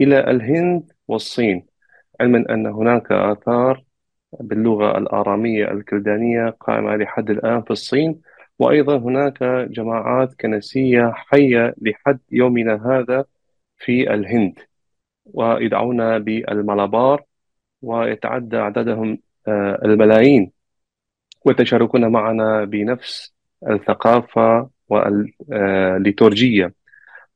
[0.00, 1.66] إلى الهند والصين
[2.20, 3.84] علما أن هناك آثار
[4.40, 8.20] باللغة الآرامية الكلدانية قائمة لحد الآن في الصين
[8.58, 13.24] وأيضا هناك جماعات كنسية حية لحد يومنا هذا
[13.78, 14.58] في الهند
[15.26, 17.24] ويدعون بالملابار
[17.82, 20.52] ويتعدى عددهم آه، الملايين
[21.44, 23.34] ويتشاركون معنا بنفس
[23.68, 26.74] الثقافة والليتورجية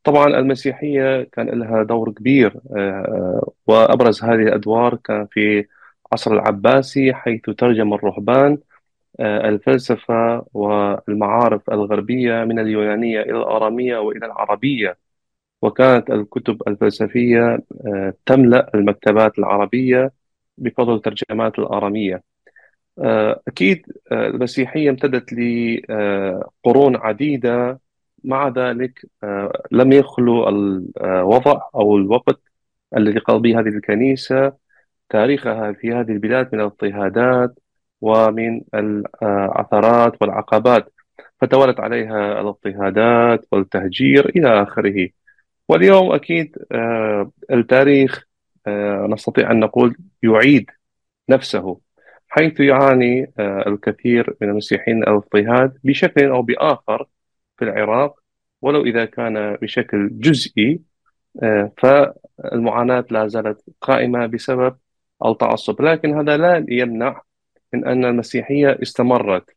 [0.04, 5.66] طبعا المسيحية كان لها دور كبير آه، وأبرز هذه الأدوار كان في
[6.12, 8.69] عصر العباسي حيث ترجم الرهبان آه،
[9.20, 14.98] الفلسفة والمعارف الغربية من اليونانية إلى الآرامية وإلى العربية.
[15.62, 20.12] وكانت الكتب الفلسفية آه، تملأ المكتبات العربية
[20.58, 22.22] بفضل ترجمات الآرامية.
[22.98, 27.80] آه، أكيد المسيحية امتدت لقرون عديدة.
[28.24, 29.06] مع ذلك
[29.72, 32.40] لم يخلو الوضع أو الوقت
[32.96, 34.52] الذي قضى به هذه الكنيسة.
[35.10, 37.58] تاريخها في هذه البلاد من الاضطهادات
[38.00, 40.92] ومن العثرات والعقبات
[41.40, 45.08] فتوالت عليها الاضطهادات والتهجير إلى آخره.
[45.68, 48.24] واليوم أكيد آه، التاريخ
[48.66, 50.70] آه، نستطيع أن نقول يعيد
[51.28, 51.80] نفسه
[52.28, 57.06] حيث يعاني آه، الكثير من المسيحيين الاضطهاد بشكل أو بآخر
[57.58, 58.20] في العراق.
[58.62, 60.80] ولو إذا كان بشكل جزئي
[61.78, 64.76] فالمعاناة لا زالت قائمة بسبب
[65.24, 65.82] التعصب.
[65.82, 67.22] لكن هذا لا يمنع
[67.74, 69.50] من أن المسيحية استمرت.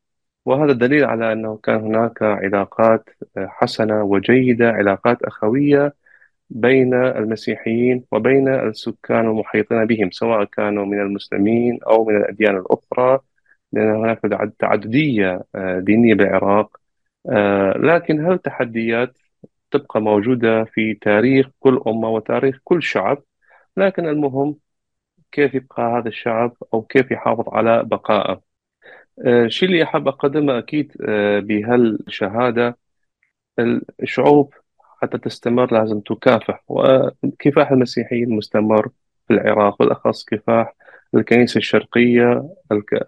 [0.45, 5.95] وهذا دليل على أنه كان هناك علاقات حسنة وجيدة علاقات أخوية
[6.49, 13.19] بين المسيحيين وبين السكان المحيطين بهم سواء كانوا من المسلمين أو من الأديان الأخرى
[13.73, 14.19] لأن هناك
[14.59, 16.77] تعددية آه، دينية بالعراق.
[17.29, 19.17] آه، لكن هل تحديات
[19.71, 23.23] تبقى موجودة في تاريخ كل أمة وتاريخ كل شعب؟
[23.77, 24.57] لكن المهم
[25.33, 28.41] كيف يبقى هذا الشعب أو كيف يحافظ على بقائه؟
[29.27, 32.77] الشيء اللي أحب أقدمه أكيد آه، بهالشهادة
[34.03, 34.53] الشعوب
[35.01, 38.89] حتى تستمر لازم تكافح وكفاح المسيحيين مستمر
[39.27, 40.75] في العراق بالأخص كفاح
[41.15, 42.49] الكنيسة الشرقية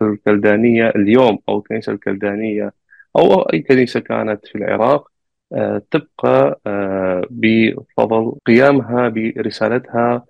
[0.02, 2.74] الكلدانية اليوم أو الكنيسة الكلدانية
[3.16, 5.12] أو أي كنيسة كانت في العراق
[5.54, 10.26] آه، تبقى آه، بفضل قيامها برسالتها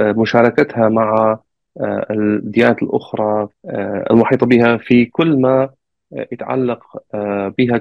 [0.00, 1.38] مشاركتها مع
[1.80, 5.70] آه، الديانات الأخرى آه، المحيطة بها في كل ما
[6.12, 6.84] يتعلق
[7.14, 7.78] آه، بها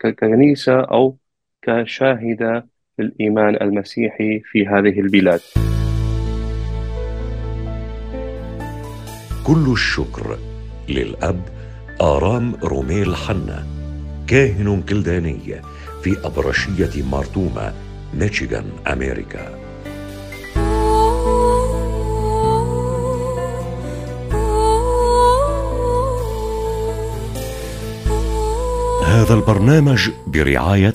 [0.00, 1.16] ككنيسة أو
[1.62, 2.66] كشاهدة
[2.98, 5.40] للإيمان المسيحي في هذه البلاد.
[9.46, 10.36] كل الشكر
[10.88, 11.40] للأب
[12.00, 13.66] آرام روميل حنا
[14.28, 15.38] كاهن كلداني
[16.02, 17.74] في أبرشية مارتوما
[18.14, 19.65] ميشيغان أمريكا.
[29.16, 30.94] هذا البرنامج برعاية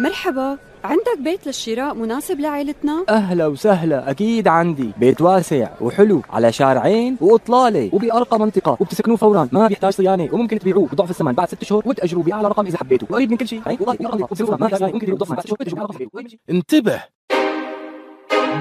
[0.00, 4.92] مرحبا عندك بيت للشراء مناسب لعائلتنا؟ أهلا وسهلا أكيد عندي.
[4.96, 9.48] بيت واسع وحلو على شارعين وإطلالة وبأرقى منطقة وبتسكنوه فورا.
[9.52, 11.32] ما بيحتاج صيانة وممكن تبيعوه بضعف الثمن.
[11.32, 13.62] بعد ست شهور وتأجروا بأعلى رقم إذا حبيتوا وقريب من كل شيء.
[16.50, 17.17] انتبه.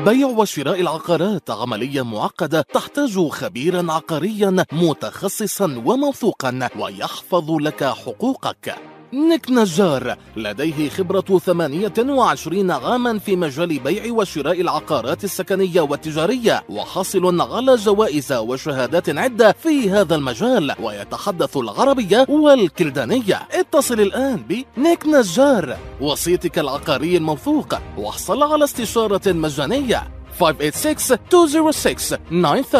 [0.06, 8.97] بيع وشراء العقارات عملية معقدة تحتاج خبيرا عقاريا متخصصا وموثوقا ويحفظ لك حقوقك.
[9.14, 17.76] نيك نجار لديه خبرة 28 عاما في مجال بيع وشراء العقارات السكنية والتجارية وحاصل على
[17.76, 23.47] جوائز وشهادات عدة في هذا المجال ويتحدث العربية والكلدانية.
[23.51, 27.76] اتصل الآن بنيك نجار وسيطك العقاري الموثوق.
[27.97, 30.03] واحصل على استشارة مجانية.
[30.39, 32.76] 586 206 9000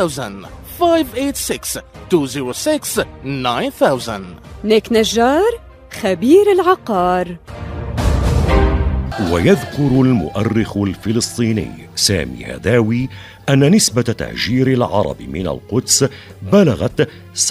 [0.80, 4.22] 586 206 9000
[4.64, 5.67] نيك نجار؟
[6.02, 7.38] خبير العقار.
[9.32, 13.10] ويذكر المؤرخ الفلسطيني سامي هداوي
[13.50, 16.06] أن نسبة تهجير العرب من القدس
[16.52, 17.50] بلغت 37%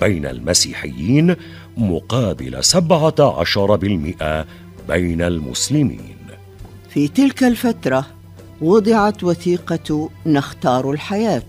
[0.00, 1.36] بين المسيحيين
[1.76, 4.46] مقابل 17%
[4.88, 6.16] بين المسلمين.
[6.90, 8.06] في تلك الفترة
[8.60, 11.42] وضعت وثيقة نختار الحياة.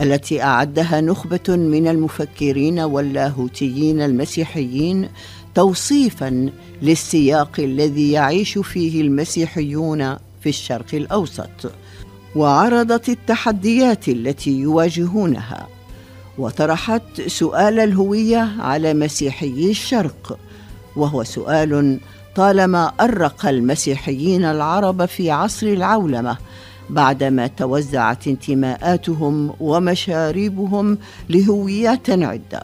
[0.00, 5.08] التي أعدها نخبة من المفكرين واللاهوتيين المسيحيين
[5.54, 6.50] توصيفا
[6.82, 11.72] للسياق الذي يعيش فيه المسيحيون في الشرق الأوسط
[12.36, 15.68] وعرضت التحديات التي يواجهونها
[16.38, 20.38] وطرحت سؤال الهوية على مسيحيي الشرق
[20.96, 22.00] وهو سؤال
[22.34, 26.36] طالما أرق المسيحيين العرب في عصر العولمة
[26.90, 32.62] بعدما توزعت انتماءاتهم ومشاربهم لهويات عدة.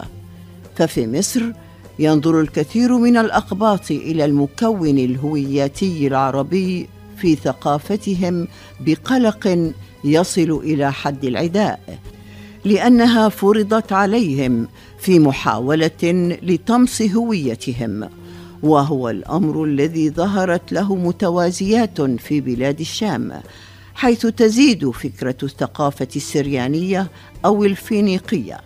[0.77, 1.43] ففي مصر
[1.99, 8.49] ينظر الكثير من الأقباط إلى المكون الهوياتي العربي في ثقافتهم
[8.81, 9.73] بقلق
[10.05, 11.99] يصل إلى حد العداء
[12.65, 14.69] لأنها فرضت عليهم
[14.99, 18.09] في محاولة لطمس هويتهم
[18.63, 23.33] وهو الأمر الذي ظهرت له متوازيات في بلاد الشام
[23.95, 27.07] حيث تزيد فكرة الثقافة السريانية
[27.45, 28.61] أو الفينيقية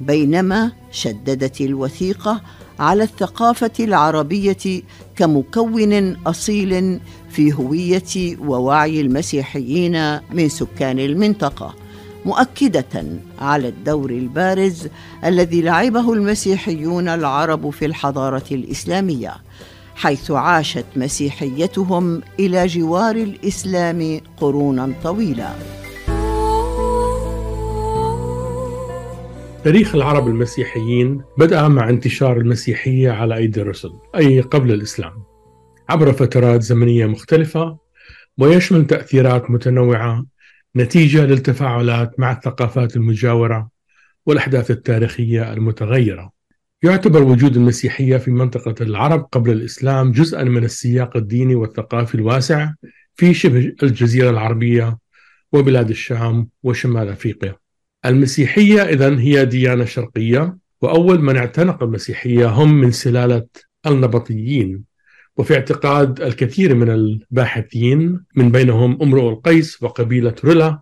[0.00, 2.42] بينما شددت الوثيقة
[2.78, 4.82] على الثقافة العربية
[5.16, 7.00] كمكون أصيل
[7.30, 11.74] في هوية ووعي المسيحيين من سكان المنطقة
[12.24, 13.04] مؤكدة
[13.38, 14.88] على الدور البارز
[15.24, 19.36] الذي لعبه المسيحيون العرب في الحضارة الإسلامية.
[19.98, 25.54] حيث عاشت مسيحيتهم إلى جوار الإسلام قرونا طويلة
[29.64, 35.22] تاريخ العرب المسيحيين بدأ مع انتشار المسيحية على أيدي الرسل أي قبل الإسلام.
[35.88, 37.78] عبر فترات زمنية مختلفة
[38.38, 40.24] ويشمل تأثيرات متنوعة
[40.76, 43.68] نتيجة للتفاعلات مع الثقافات المجاورة
[44.26, 46.37] والأحداث التاريخية المتغيرة.
[46.82, 52.72] يعتبر وجود المسيحية في منطقة العرب قبل الإسلام جزءا من السياق الديني والثقافي الواسع
[53.14, 54.98] في شبه الجزيرة العربية
[55.52, 57.56] وبلاد الشام وشمال أفريقيا.
[58.06, 63.46] المسيحية إذن هي ديانة شرقية وأول من اعتنق المسيحية هم من سلالة
[63.86, 64.84] النبطيين.
[65.36, 70.80] وفي اعتقاد الكثير من الباحثين من بينهم امرؤ القيس وقبيلة رلا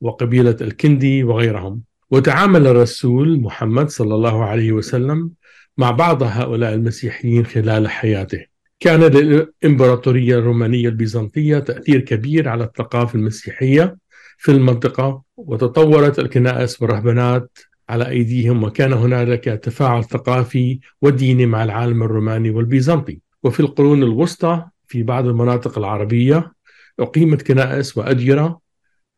[0.00, 1.82] وقبيلة الكندي وغيرهم.
[2.10, 5.30] وتعامل الرسول محمد صلى الله عليه وسلم
[5.78, 8.44] مع بعض هؤلاء المسيحيين خلال حياته.
[8.80, 13.96] كان للإمبراطورية الرومانية البيزنطية تأثير كبير على الثقافة المسيحية
[14.38, 22.50] في المنطقة وتطورت الكنائس والرهبنات على أيديهم وكان هنالك تفاعل ثقافي وديني مع العالم الروماني
[22.50, 23.20] والبيزنطي.
[23.42, 26.52] وفي القرون الوسطى في بعض المناطق العربية
[27.00, 28.60] أقيمت كنائس وأديرة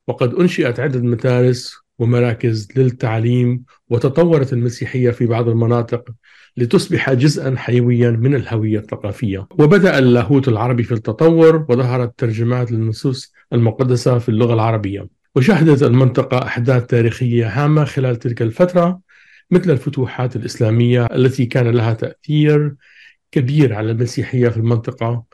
[0.09, 6.05] وقد أنشئت عدة مدارس ومراكز للتعليم وتطورت المسيحية في بعض المناطق
[6.57, 9.47] لتصبح جزءا حيويا من الهوية الثقافية.
[9.59, 15.09] وبدأ اللاهوت العربي في التطور وظهرت ترجمات للنصوص المقدسة في اللغة العربية.
[15.37, 19.01] وشهدت المنطقة أحداث تاريخية هامة خلال تلك الفترة
[19.51, 22.75] مثل الفتوحات الإسلامية التي كان لها تأثير
[23.33, 25.25] كبير على المسيحية في المنطقة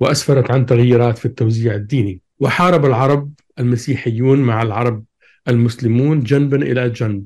[0.00, 2.20] وأسفرت عن تغييرات في التوزيع الديني.
[2.40, 5.04] وحارب العرب المسيحيون مع العرب
[5.48, 7.24] المسلمون جنبا إلى جنب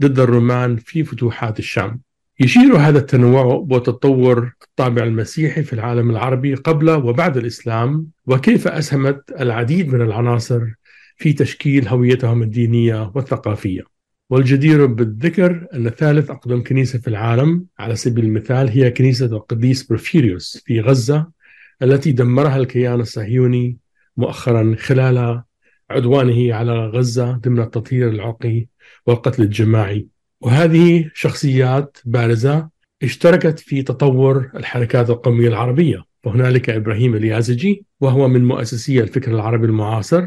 [0.00, 2.00] ضد الرومان في فتوحات الشام.
[2.40, 9.94] يشير هذا التنوع وتطور الطابع المسيحي في العالم العربي قبل وبعد الإسلام وكيف أسهمت العديد
[9.94, 10.60] من العناصر
[11.16, 13.82] في تشكيل هويتهم الدينية والثقافية.
[14.30, 20.62] والجدير بالذكر أن ثالث أقدم كنيسة في العالم على سبيل المثال هي كنيسة القديس بروفيريوس
[20.66, 21.30] في غزة
[21.82, 23.76] التي دمرها الكيان الصهيوني
[24.16, 25.42] مؤخرا خلال
[25.90, 28.66] عدوانه على غزة ضمن التطهير العرقي
[29.06, 30.06] والقتل الجماعي.
[30.40, 32.68] وهذه شخصيات بارزة
[33.02, 36.04] اشتركت في تطور الحركات القومية العربية.
[36.24, 40.26] وهنالك إبراهيم اليازجي وهو من مؤسسي الفكر العربي المعاصر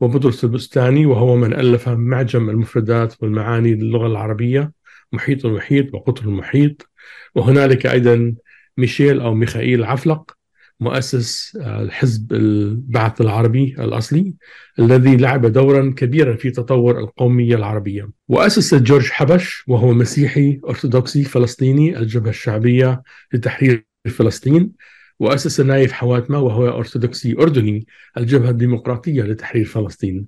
[0.00, 4.72] وبطرس البستاني وهو من ألف معجم المفردات والمعاني للغة العربية
[5.12, 6.90] محيط المحيط وقطر المحيط.
[7.34, 8.34] وهنالك أيضا
[8.76, 10.35] ميشيل أو ميخائيل عفلق
[10.80, 14.34] مؤسس الحزب البعث العربي الأصلي
[14.78, 18.10] الذي لعب دورا كبيرا في تطور القومية العربية.
[18.28, 23.02] وأسس جورج حبش وهو مسيحي أرثوذكسي فلسطيني الجبهة الشعبية
[23.32, 24.72] لتحرير فلسطين.
[25.18, 27.86] وأسس نايف حواتمة وهو أرثوذكسي أردني
[28.18, 30.26] الجبهة الديمقراطية لتحرير فلسطين.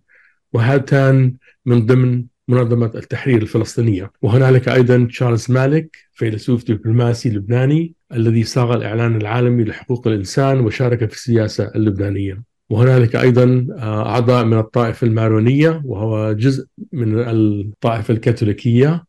[0.53, 1.35] وهاتان
[1.67, 4.11] من ضمن منظمة التحرير الفلسطينية.
[4.23, 11.17] وهنالك أيضا تشارلز مالك فيلسوف دبلوماسي لبناني الذي صاغ الإعلان العالمي لحقوق الإنسان وشارك في
[11.17, 12.43] السياسة اللبنانية.
[12.71, 19.05] وهنالك أيضا أعضاء من الطائفة المارونية وهو جزء من الطائفة الكاثوليكية.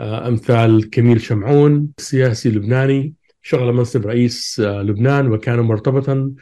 [0.00, 6.32] أمثال كميل شمعون سياسي لبناني شغل منصب رئيس لبنان وكان مرتبطا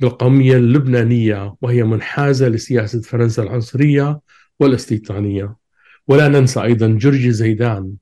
[0.00, 4.20] بالقومية اللبنانية وهي منحازة لسياسة فرنسا العنصرية
[4.60, 5.56] والاستيطانية.
[6.08, 7.92] ولا ننسى أيضا جورجي زيدان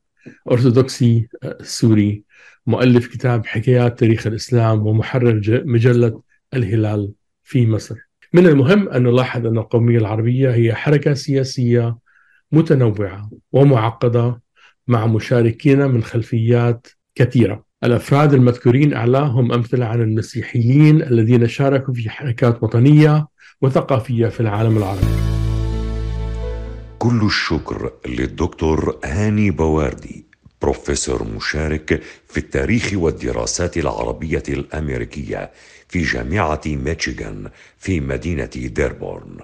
[0.51, 1.29] أرثوذكسي
[1.63, 2.23] سوري
[2.67, 6.23] مؤلف كتاب حكايات تاريخ الإسلام ومحرر مجلة
[6.55, 7.13] الهلال
[7.45, 7.97] في مصر.
[8.33, 11.99] من المهم أن نلاحظ أن القومية العربية هي حركة سياسية
[12.53, 14.41] متنوعة ومعقدة
[14.89, 17.65] مع مشاركين من خلفيات كثيرة.
[17.85, 23.27] الأفراد المذكورين أعلاهم أمثلة عن المسيحيين الذين شاركوا في حركات وطنية
[23.63, 25.36] وثقافية في العالم العربي.
[27.07, 30.25] كل الشكر للدكتور هاني بواردي
[30.63, 35.51] بروفيسور مشارك في التاريخ والدراسات العربية الأمريكية
[35.89, 39.39] في جامعة ميشيغان في مدينة ديربورن.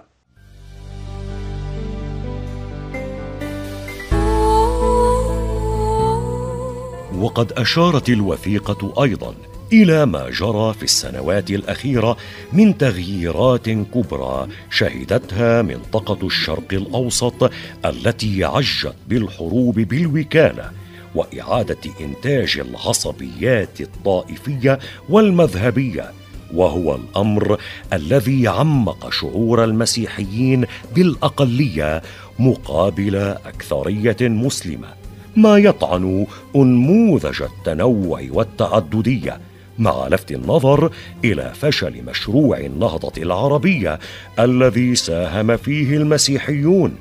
[7.18, 9.34] وقد أشارت الوثيقة أيضا
[9.72, 12.16] إلى ما جرى في السنوات الأخيرة
[12.52, 17.50] من تغييرات كبرى شهدتها منطقة الشرق الأوسط
[17.84, 20.70] التي عجت بالحروب بالوكالة
[21.14, 26.12] وإعادة إنتاج العصبيات الطائفية والمذهبية
[26.54, 27.60] وهو الأمر
[27.92, 30.64] الذي عمق شعور المسيحيين
[30.94, 32.02] بالأقلية
[32.38, 34.88] مقابل أكثرية مسلمة
[35.36, 39.40] ما يطعن أنموذج التنوع والتعددية.
[39.78, 40.92] مع لفت النظر
[41.24, 43.98] إلى فشل مشروع النهضة العربية
[44.38, 46.96] الذي ساهم فيه المسيحيون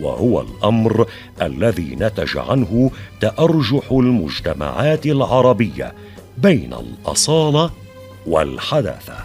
[0.00, 1.06] وهو الأمر
[1.42, 5.94] الذي نتج عنه تأرجح المجتمعات العربية
[6.38, 7.70] بين الأصالة
[8.26, 9.16] والحداثة.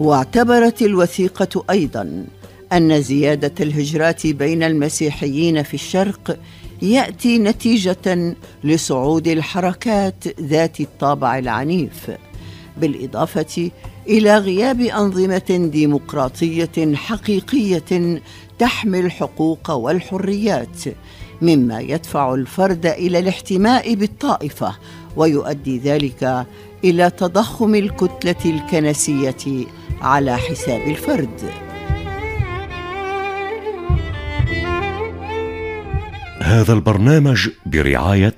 [0.00, 2.24] واعتبرت الوثيقة أيضا
[2.72, 6.38] أن زيادة الهجرات بين المسيحيين في الشرق
[6.82, 12.10] يأتي نتيجة لصعود الحركات ذات الطابع العنيف.
[12.76, 13.70] بالإضافة
[14.08, 18.20] إلى غياب أنظمة ديمقراطية حقيقية
[18.58, 20.84] تحمي الحقوق والحريات
[21.42, 24.76] مما يدفع الفرد إلى الاحتماء بالطائفة
[25.16, 26.46] ويؤدي ذلك
[26.84, 29.66] إلى تضخم الكتلة الكنسية
[30.00, 31.50] على حساب الفرد.
[36.42, 38.34] هذا البرنامج برعاية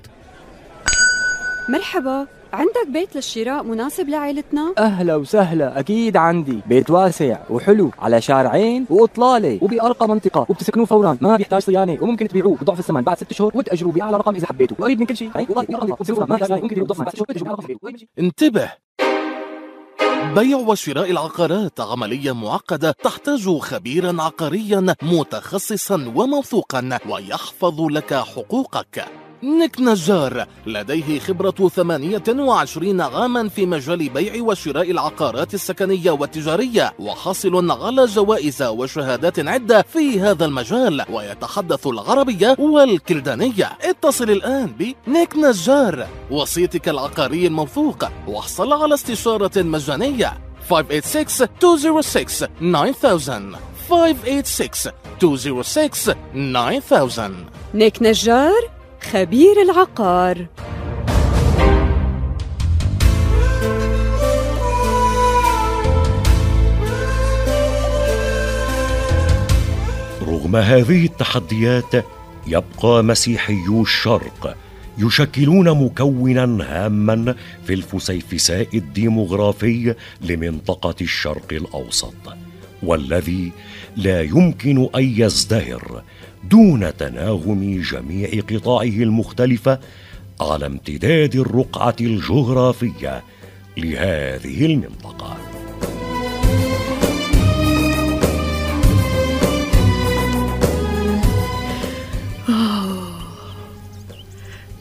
[1.68, 6.60] مرحبا عندك بيت للشراء مناسب لعائلتنا؟ أهلا وسهلا أكيد عندي.
[6.66, 10.46] بيت واسع وحلو على شارعين وأطلالة وبأرقى منطقة.
[10.48, 13.02] وبتسكنوه فورا ما بيحتاج صيانة وممكن تبيعوه بضعف الثمن.
[13.02, 15.30] بعد ست شهور وتاجروا بأعلى رقم إذا حبيتوا وقريب من كل شيء.
[15.36, 15.96] والله
[16.26, 17.78] ما بيحتاج ممكن تبيعوه بضعف الثمن ست شهور وتاجروا بأعلى رقم
[18.18, 18.70] انتبه.
[20.34, 29.04] بيع وشراء العقارات عملية معقدة تحتاج خبيرا عقاريا متخصصا وموثوقا ويحفظ لك حقوقك.
[29.42, 38.04] نيك نجار لديه خبرة 28 عاما في مجال بيع وشراء العقارات السكنية والتجارية وحاصل على
[38.04, 43.72] جوائز وشهادات عدة في هذا المجال ويتحدث العربية والكلدانية.
[43.80, 50.32] اتصل الآن بنيك نجار وسيطك العقاري الموثوق واحصل على استشارة مجانية.
[50.70, 57.32] 586 206 9000 586 206 9000
[57.74, 58.74] نيك نجار؟
[59.12, 60.46] خبير العقار.
[70.22, 72.04] رغم هذه التحديات
[72.46, 74.56] يبقى مسيحيو الشرق
[74.98, 77.34] يشكلون مكونا هاما
[77.66, 82.14] في الفسيفساء الديمغرافي لمنطقة الشرق الأوسط
[82.82, 83.52] والذي
[83.96, 86.02] لا يمكن أن يزدهر
[86.50, 89.78] دون تناغم جميع قطاعه المختلفة
[90.40, 93.22] على امتداد الرقعة الجغرافية
[93.76, 95.36] لهذه المنطقة.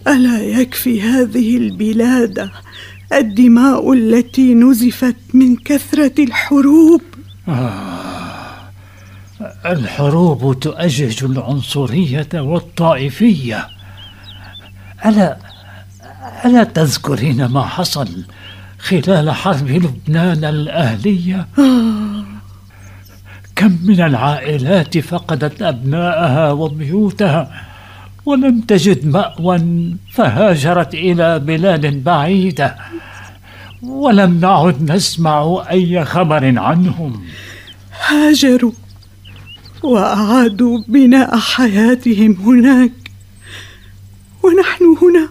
[0.07, 2.49] ألا يكفي هذه البلاد
[3.13, 7.01] الدماء التي نزفت من كثرة الحروب؟
[7.47, 7.92] آه.
[9.65, 13.67] الحروب تؤجج العنصرية والطائفية.
[15.05, 15.37] ألا
[16.45, 18.07] ألا تذكرين ما حصل
[18.79, 21.47] خلال حرب لبنان الأهلية؟
[23.55, 27.51] كم من العائلات فقدت أبناءها وبيوتها
[28.25, 32.75] ولم تجد مأوى فهاجرت إلى بلاد بعيدة
[33.83, 37.23] ولم نعد نسمع أي خبر عنهم.
[38.07, 38.71] هاجروا.
[39.83, 42.91] وأعادوا بناء حياتهم هناك.
[44.43, 45.29] ونحن هنا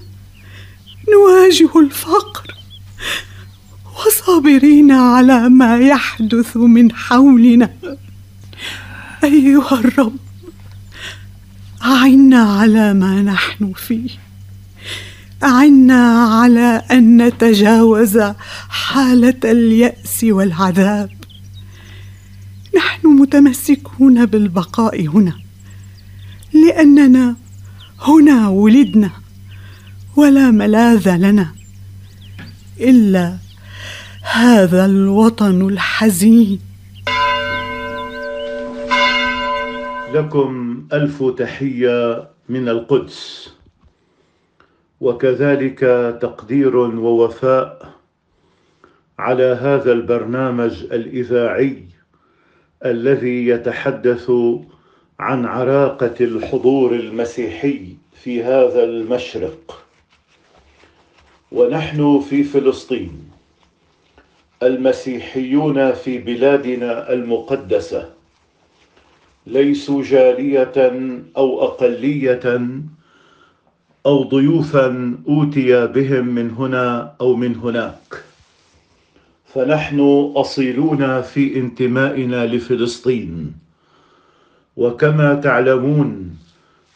[1.12, 2.54] نواجه الفقر
[4.06, 7.70] وصابرين على ما يحدث من حولنا.
[9.24, 10.16] أيها الرب
[11.84, 14.10] أعنا على ما نحن فيه.
[15.42, 18.18] أعنا على أن نتجاوز
[18.68, 21.10] حالة اليأس والعذاب.
[22.76, 25.32] نحن متمسكون بالبقاء هنا
[26.54, 27.36] لأننا
[28.00, 29.10] هنا ولدنا
[30.16, 31.54] ولا ملاذ لنا
[32.80, 33.36] إلا
[34.22, 36.60] هذا الوطن الحزين.
[40.14, 43.48] لكم ألف تحية من القدس
[45.00, 45.80] وكذلك
[46.22, 47.94] تقدير ووفاء
[49.18, 51.91] على هذا البرنامج الإذاعي.
[52.84, 54.30] الذي يتحدث
[55.20, 59.84] عن عراقة الحضور المسيحي في هذا المشرق.
[61.52, 63.30] ونحن في فلسطين
[64.62, 68.10] المسيحيون في بلادنا المقدسة
[69.46, 70.72] ليسوا جالية
[71.36, 72.60] أو أقلية
[74.06, 78.31] أو ضيوفا أوتي بهم من هنا أو من هناك.
[79.54, 80.00] فنحن
[80.36, 83.52] أصيلون في انتمائنا لفلسطين.
[84.76, 86.36] وكما تعلمون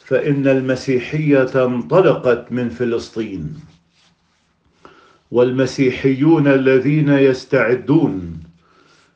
[0.04, 3.54] فإن المسيحية انطلقت من فلسطين.
[5.30, 8.40] والمسيحيون الذين يستعدون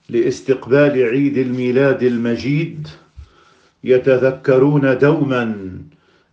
[0.08, 2.88] لاستقبال عيد الميلاد المجيد
[3.84, 5.42] يتذكرون دوما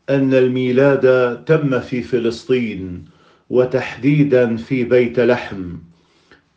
[0.09, 3.05] أن الميلاد تم في فلسطين
[3.49, 5.63] وتحديدا في بيت لحم.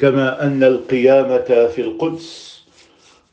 [0.01, 2.61] كما أن القيامة في القدس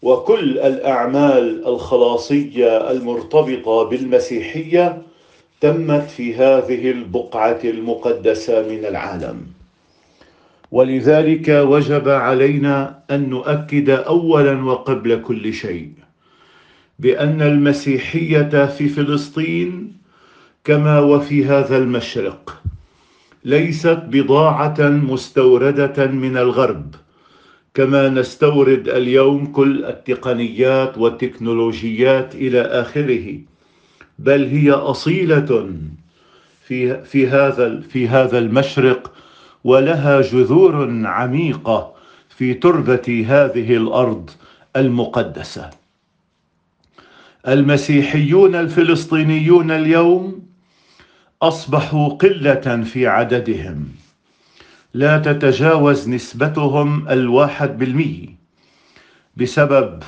[0.01, 5.01] وكل الأعمال الخلاصية المرتبطة بالمسيحية
[5.61, 9.41] تمت في هذه البقعة المقدسة من العالم.
[10.71, 15.89] ولذلك وجب علينا أن نؤكد اولا وقبل كل شيء
[16.99, 19.93] بأن المسيحية في فلسطين
[20.63, 22.61] كما وفي هذا المشرق
[23.47, 26.95] ليست بضاعة مستوردة من الغرب
[27.73, 33.39] كما نستورد اليوم كل التقنيات والتكنولوجيات إلى آخره
[34.19, 35.69] بل هي أصيلة
[36.63, 39.11] في في هذا في هذا المشرق
[39.63, 41.93] ولها جذور عميقة
[42.29, 44.29] في تربة هذه الأرض
[44.75, 45.69] المقدسة.
[47.47, 50.47] المسيحيون الفلسطينيون اليوم
[51.41, 53.87] أصبحوا قلة في عددهم.
[54.93, 58.27] لا تتجاوز نسبتهم الواحد بالمئة
[59.37, 60.03] بسبب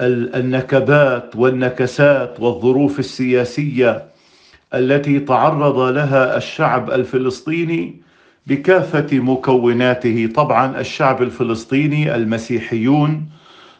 [0.00, 4.04] النكبات والنكسات والظروف السياسية
[4.74, 7.96] التي تعرض لها الشعب الفلسطيني
[8.46, 10.30] بكافة مكوناته.
[10.34, 13.28] طبعا الشعب الفلسطيني المسيحيون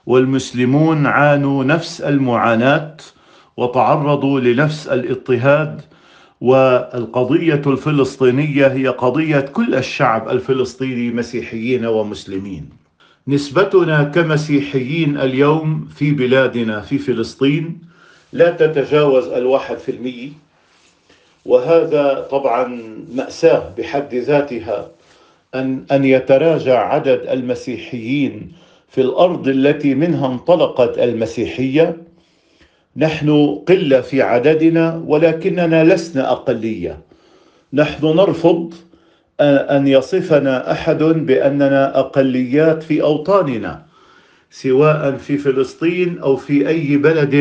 [0.07, 2.97] والمسلمون عانوا نفس المعاناة
[3.57, 5.81] وتعرضوا لنفس الاضطهاد
[6.41, 12.69] والقضية الفلسطينية هي قضية كل الشعب الفلسطيني مسيحيين ومسلمين.
[13.29, 17.79] نسبتنا كمسيحيين اليوم في بلادنا في فلسطين
[18.33, 20.29] لا تتجاوز الواحد في المية
[21.47, 22.83] وهذا طبعا
[23.15, 24.91] مأساة بحد ذاتها
[25.55, 28.53] أن أن يتراجع عدد المسيحيين
[28.89, 31.97] في الأرض التي منها انطلقت المسيحية.
[32.99, 36.99] نحن قلة في عددنا ولكننا لسنا أقلية.
[37.73, 38.75] نحن نرفض
[39.41, 43.83] أن يصفنا أحد بأننا أقليات في أوطاننا
[44.51, 47.35] سواء في فلسطين أو في أي بلد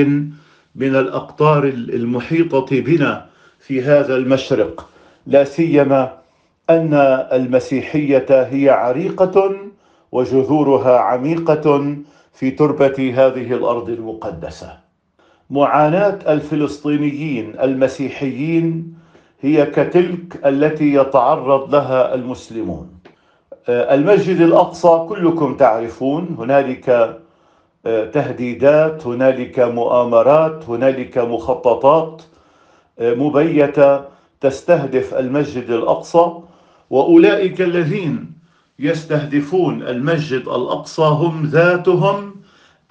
[0.75, 3.25] من الأقطار المحيطة بنا
[3.59, 4.89] في هذا المشرق.
[5.27, 6.13] لا سيما
[6.69, 6.93] أن
[7.33, 9.55] المسيحية هي عريقة
[10.11, 11.95] وجذورها عميقة
[12.33, 14.86] في تربة هذه الأرض المقدسة.
[15.49, 18.93] معاناة الفلسطينيين المسيحيين
[19.41, 22.89] هي كتلك التي يتعرض لها المسلمون.
[23.69, 27.19] المسجد الأقصى كلكم تعرفون هنالك
[27.83, 32.21] تهديدات هنالك مؤامرات هنالك مخططات
[33.01, 34.01] مبيتة
[34.41, 36.31] تستهدف المسجد الأقصى.
[36.89, 38.31] وأولئك الذين
[38.79, 42.35] يستهدفون المسجد الأقصى هم ذاتهم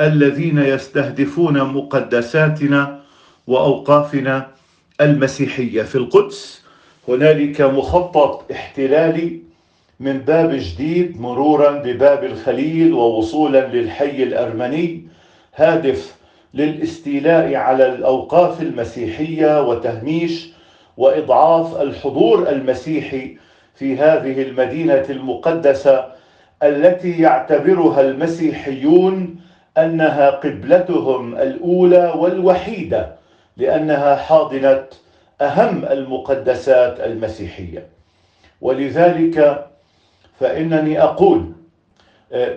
[0.01, 3.01] الذين يستهدفون مقدساتنا
[3.47, 4.47] وأوقافنا
[5.01, 5.83] المسيحية.
[5.83, 6.63] في القدس
[7.09, 9.41] هنالك مخطط احتلالي
[10.01, 15.05] من باب جديد مرورا بباب الخليل ووصولا للحي الأرمني
[15.55, 16.17] هادف
[16.55, 20.49] للاستيلاء على الأوقاف المسيحية وتهميش
[20.97, 23.37] وإضعاف الحضور المسيحي
[23.75, 26.05] في هذه المدينة المقدسة
[26.63, 29.37] التي يعتبرها المسيحيون
[29.79, 33.15] أنها قبلتهم الأولى والوحيدة
[33.57, 34.85] لأنها حاضنه
[35.41, 37.87] أهم المقدسات المسيحية.
[38.61, 39.67] ولذلك
[40.41, 41.53] فإنني أقول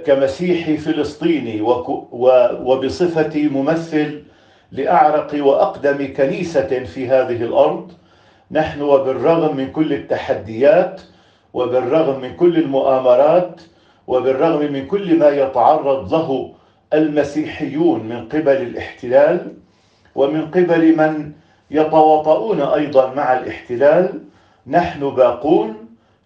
[0.05, 1.61] كمسيحي فلسطيني
[2.65, 4.23] وبصفتي ممثل
[4.71, 7.91] لأعرق وأقدم كنيسة في هذه الأرض
[8.51, 11.01] نحن وبالرغم من كل التحديات
[11.53, 13.61] وبالرغم من كل المؤامرات
[14.07, 16.53] وبالرغم من كل ما يتعرض له
[16.93, 19.53] المسيحيون من قبل الاحتلال
[20.15, 21.31] ومن قبل من
[21.71, 24.19] يتواطؤون أيضا مع الاحتلال
[24.67, 25.75] نحن باقون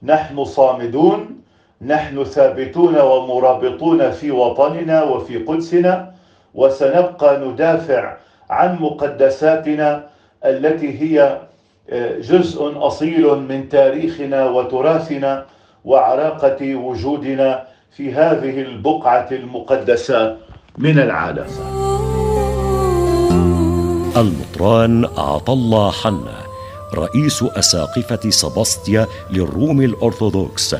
[0.03, 1.41] نحن صامدون
[1.81, 6.13] نحن ثابتون ومرابطون في وطننا وفي قدسنا
[6.55, 8.17] وسنبقى ندافع
[8.49, 10.07] عن مقدساتنا
[10.45, 11.39] التي هي
[12.19, 15.45] جزء أصيل من تاريخنا وتراثنا
[15.85, 20.37] وعراقة وجودنا في هذه البقعة المقدسة.
[20.77, 21.45] من العالم
[24.17, 26.43] المطران عطلة حنا
[26.93, 30.75] رئيس أساقفة سباستيا للروم الأرثوذكس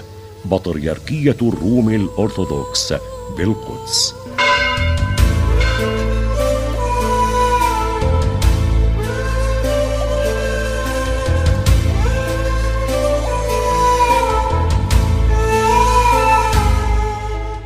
[0.46, 2.94] بطريركية الروم الأرثوذكس
[3.38, 4.16] بالقدس.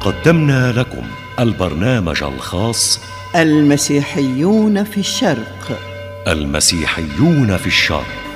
[0.01, 1.06] قدمنا لكم
[1.39, 2.99] البرنامج الخاص
[3.35, 5.79] المسيحيون في الشرق.
[6.27, 8.26] المسيحيون في الشرق.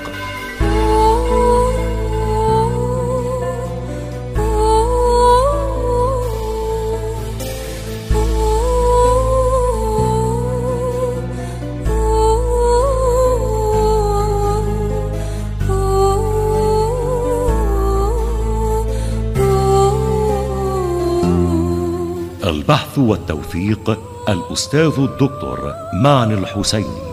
[22.92, 25.72] البحث والتوثيق الأستاذ الدكتور
[26.02, 27.12] معن الحسيني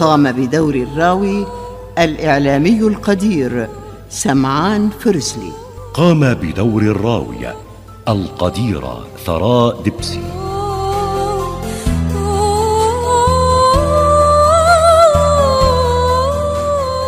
[0.00, 1.46] قام بدور الراوي
[1.98, 3.68] الإعلامي القدير
[4.10, 5.52] سمعان فرسلي
[5.94, 7.54] قام بدور الراوية
[8.08, 10.27] القديرة ثراء دبسي.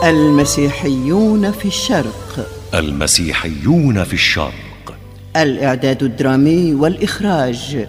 [0.05, 2.49] المسيحيون في الشرق.
[2.75, 4.97] المسيحيون في الشرق.
[5.37, 7.89] الإعداد الدرامي والإخراج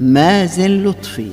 [0.00, 1.32] مازن لطفي.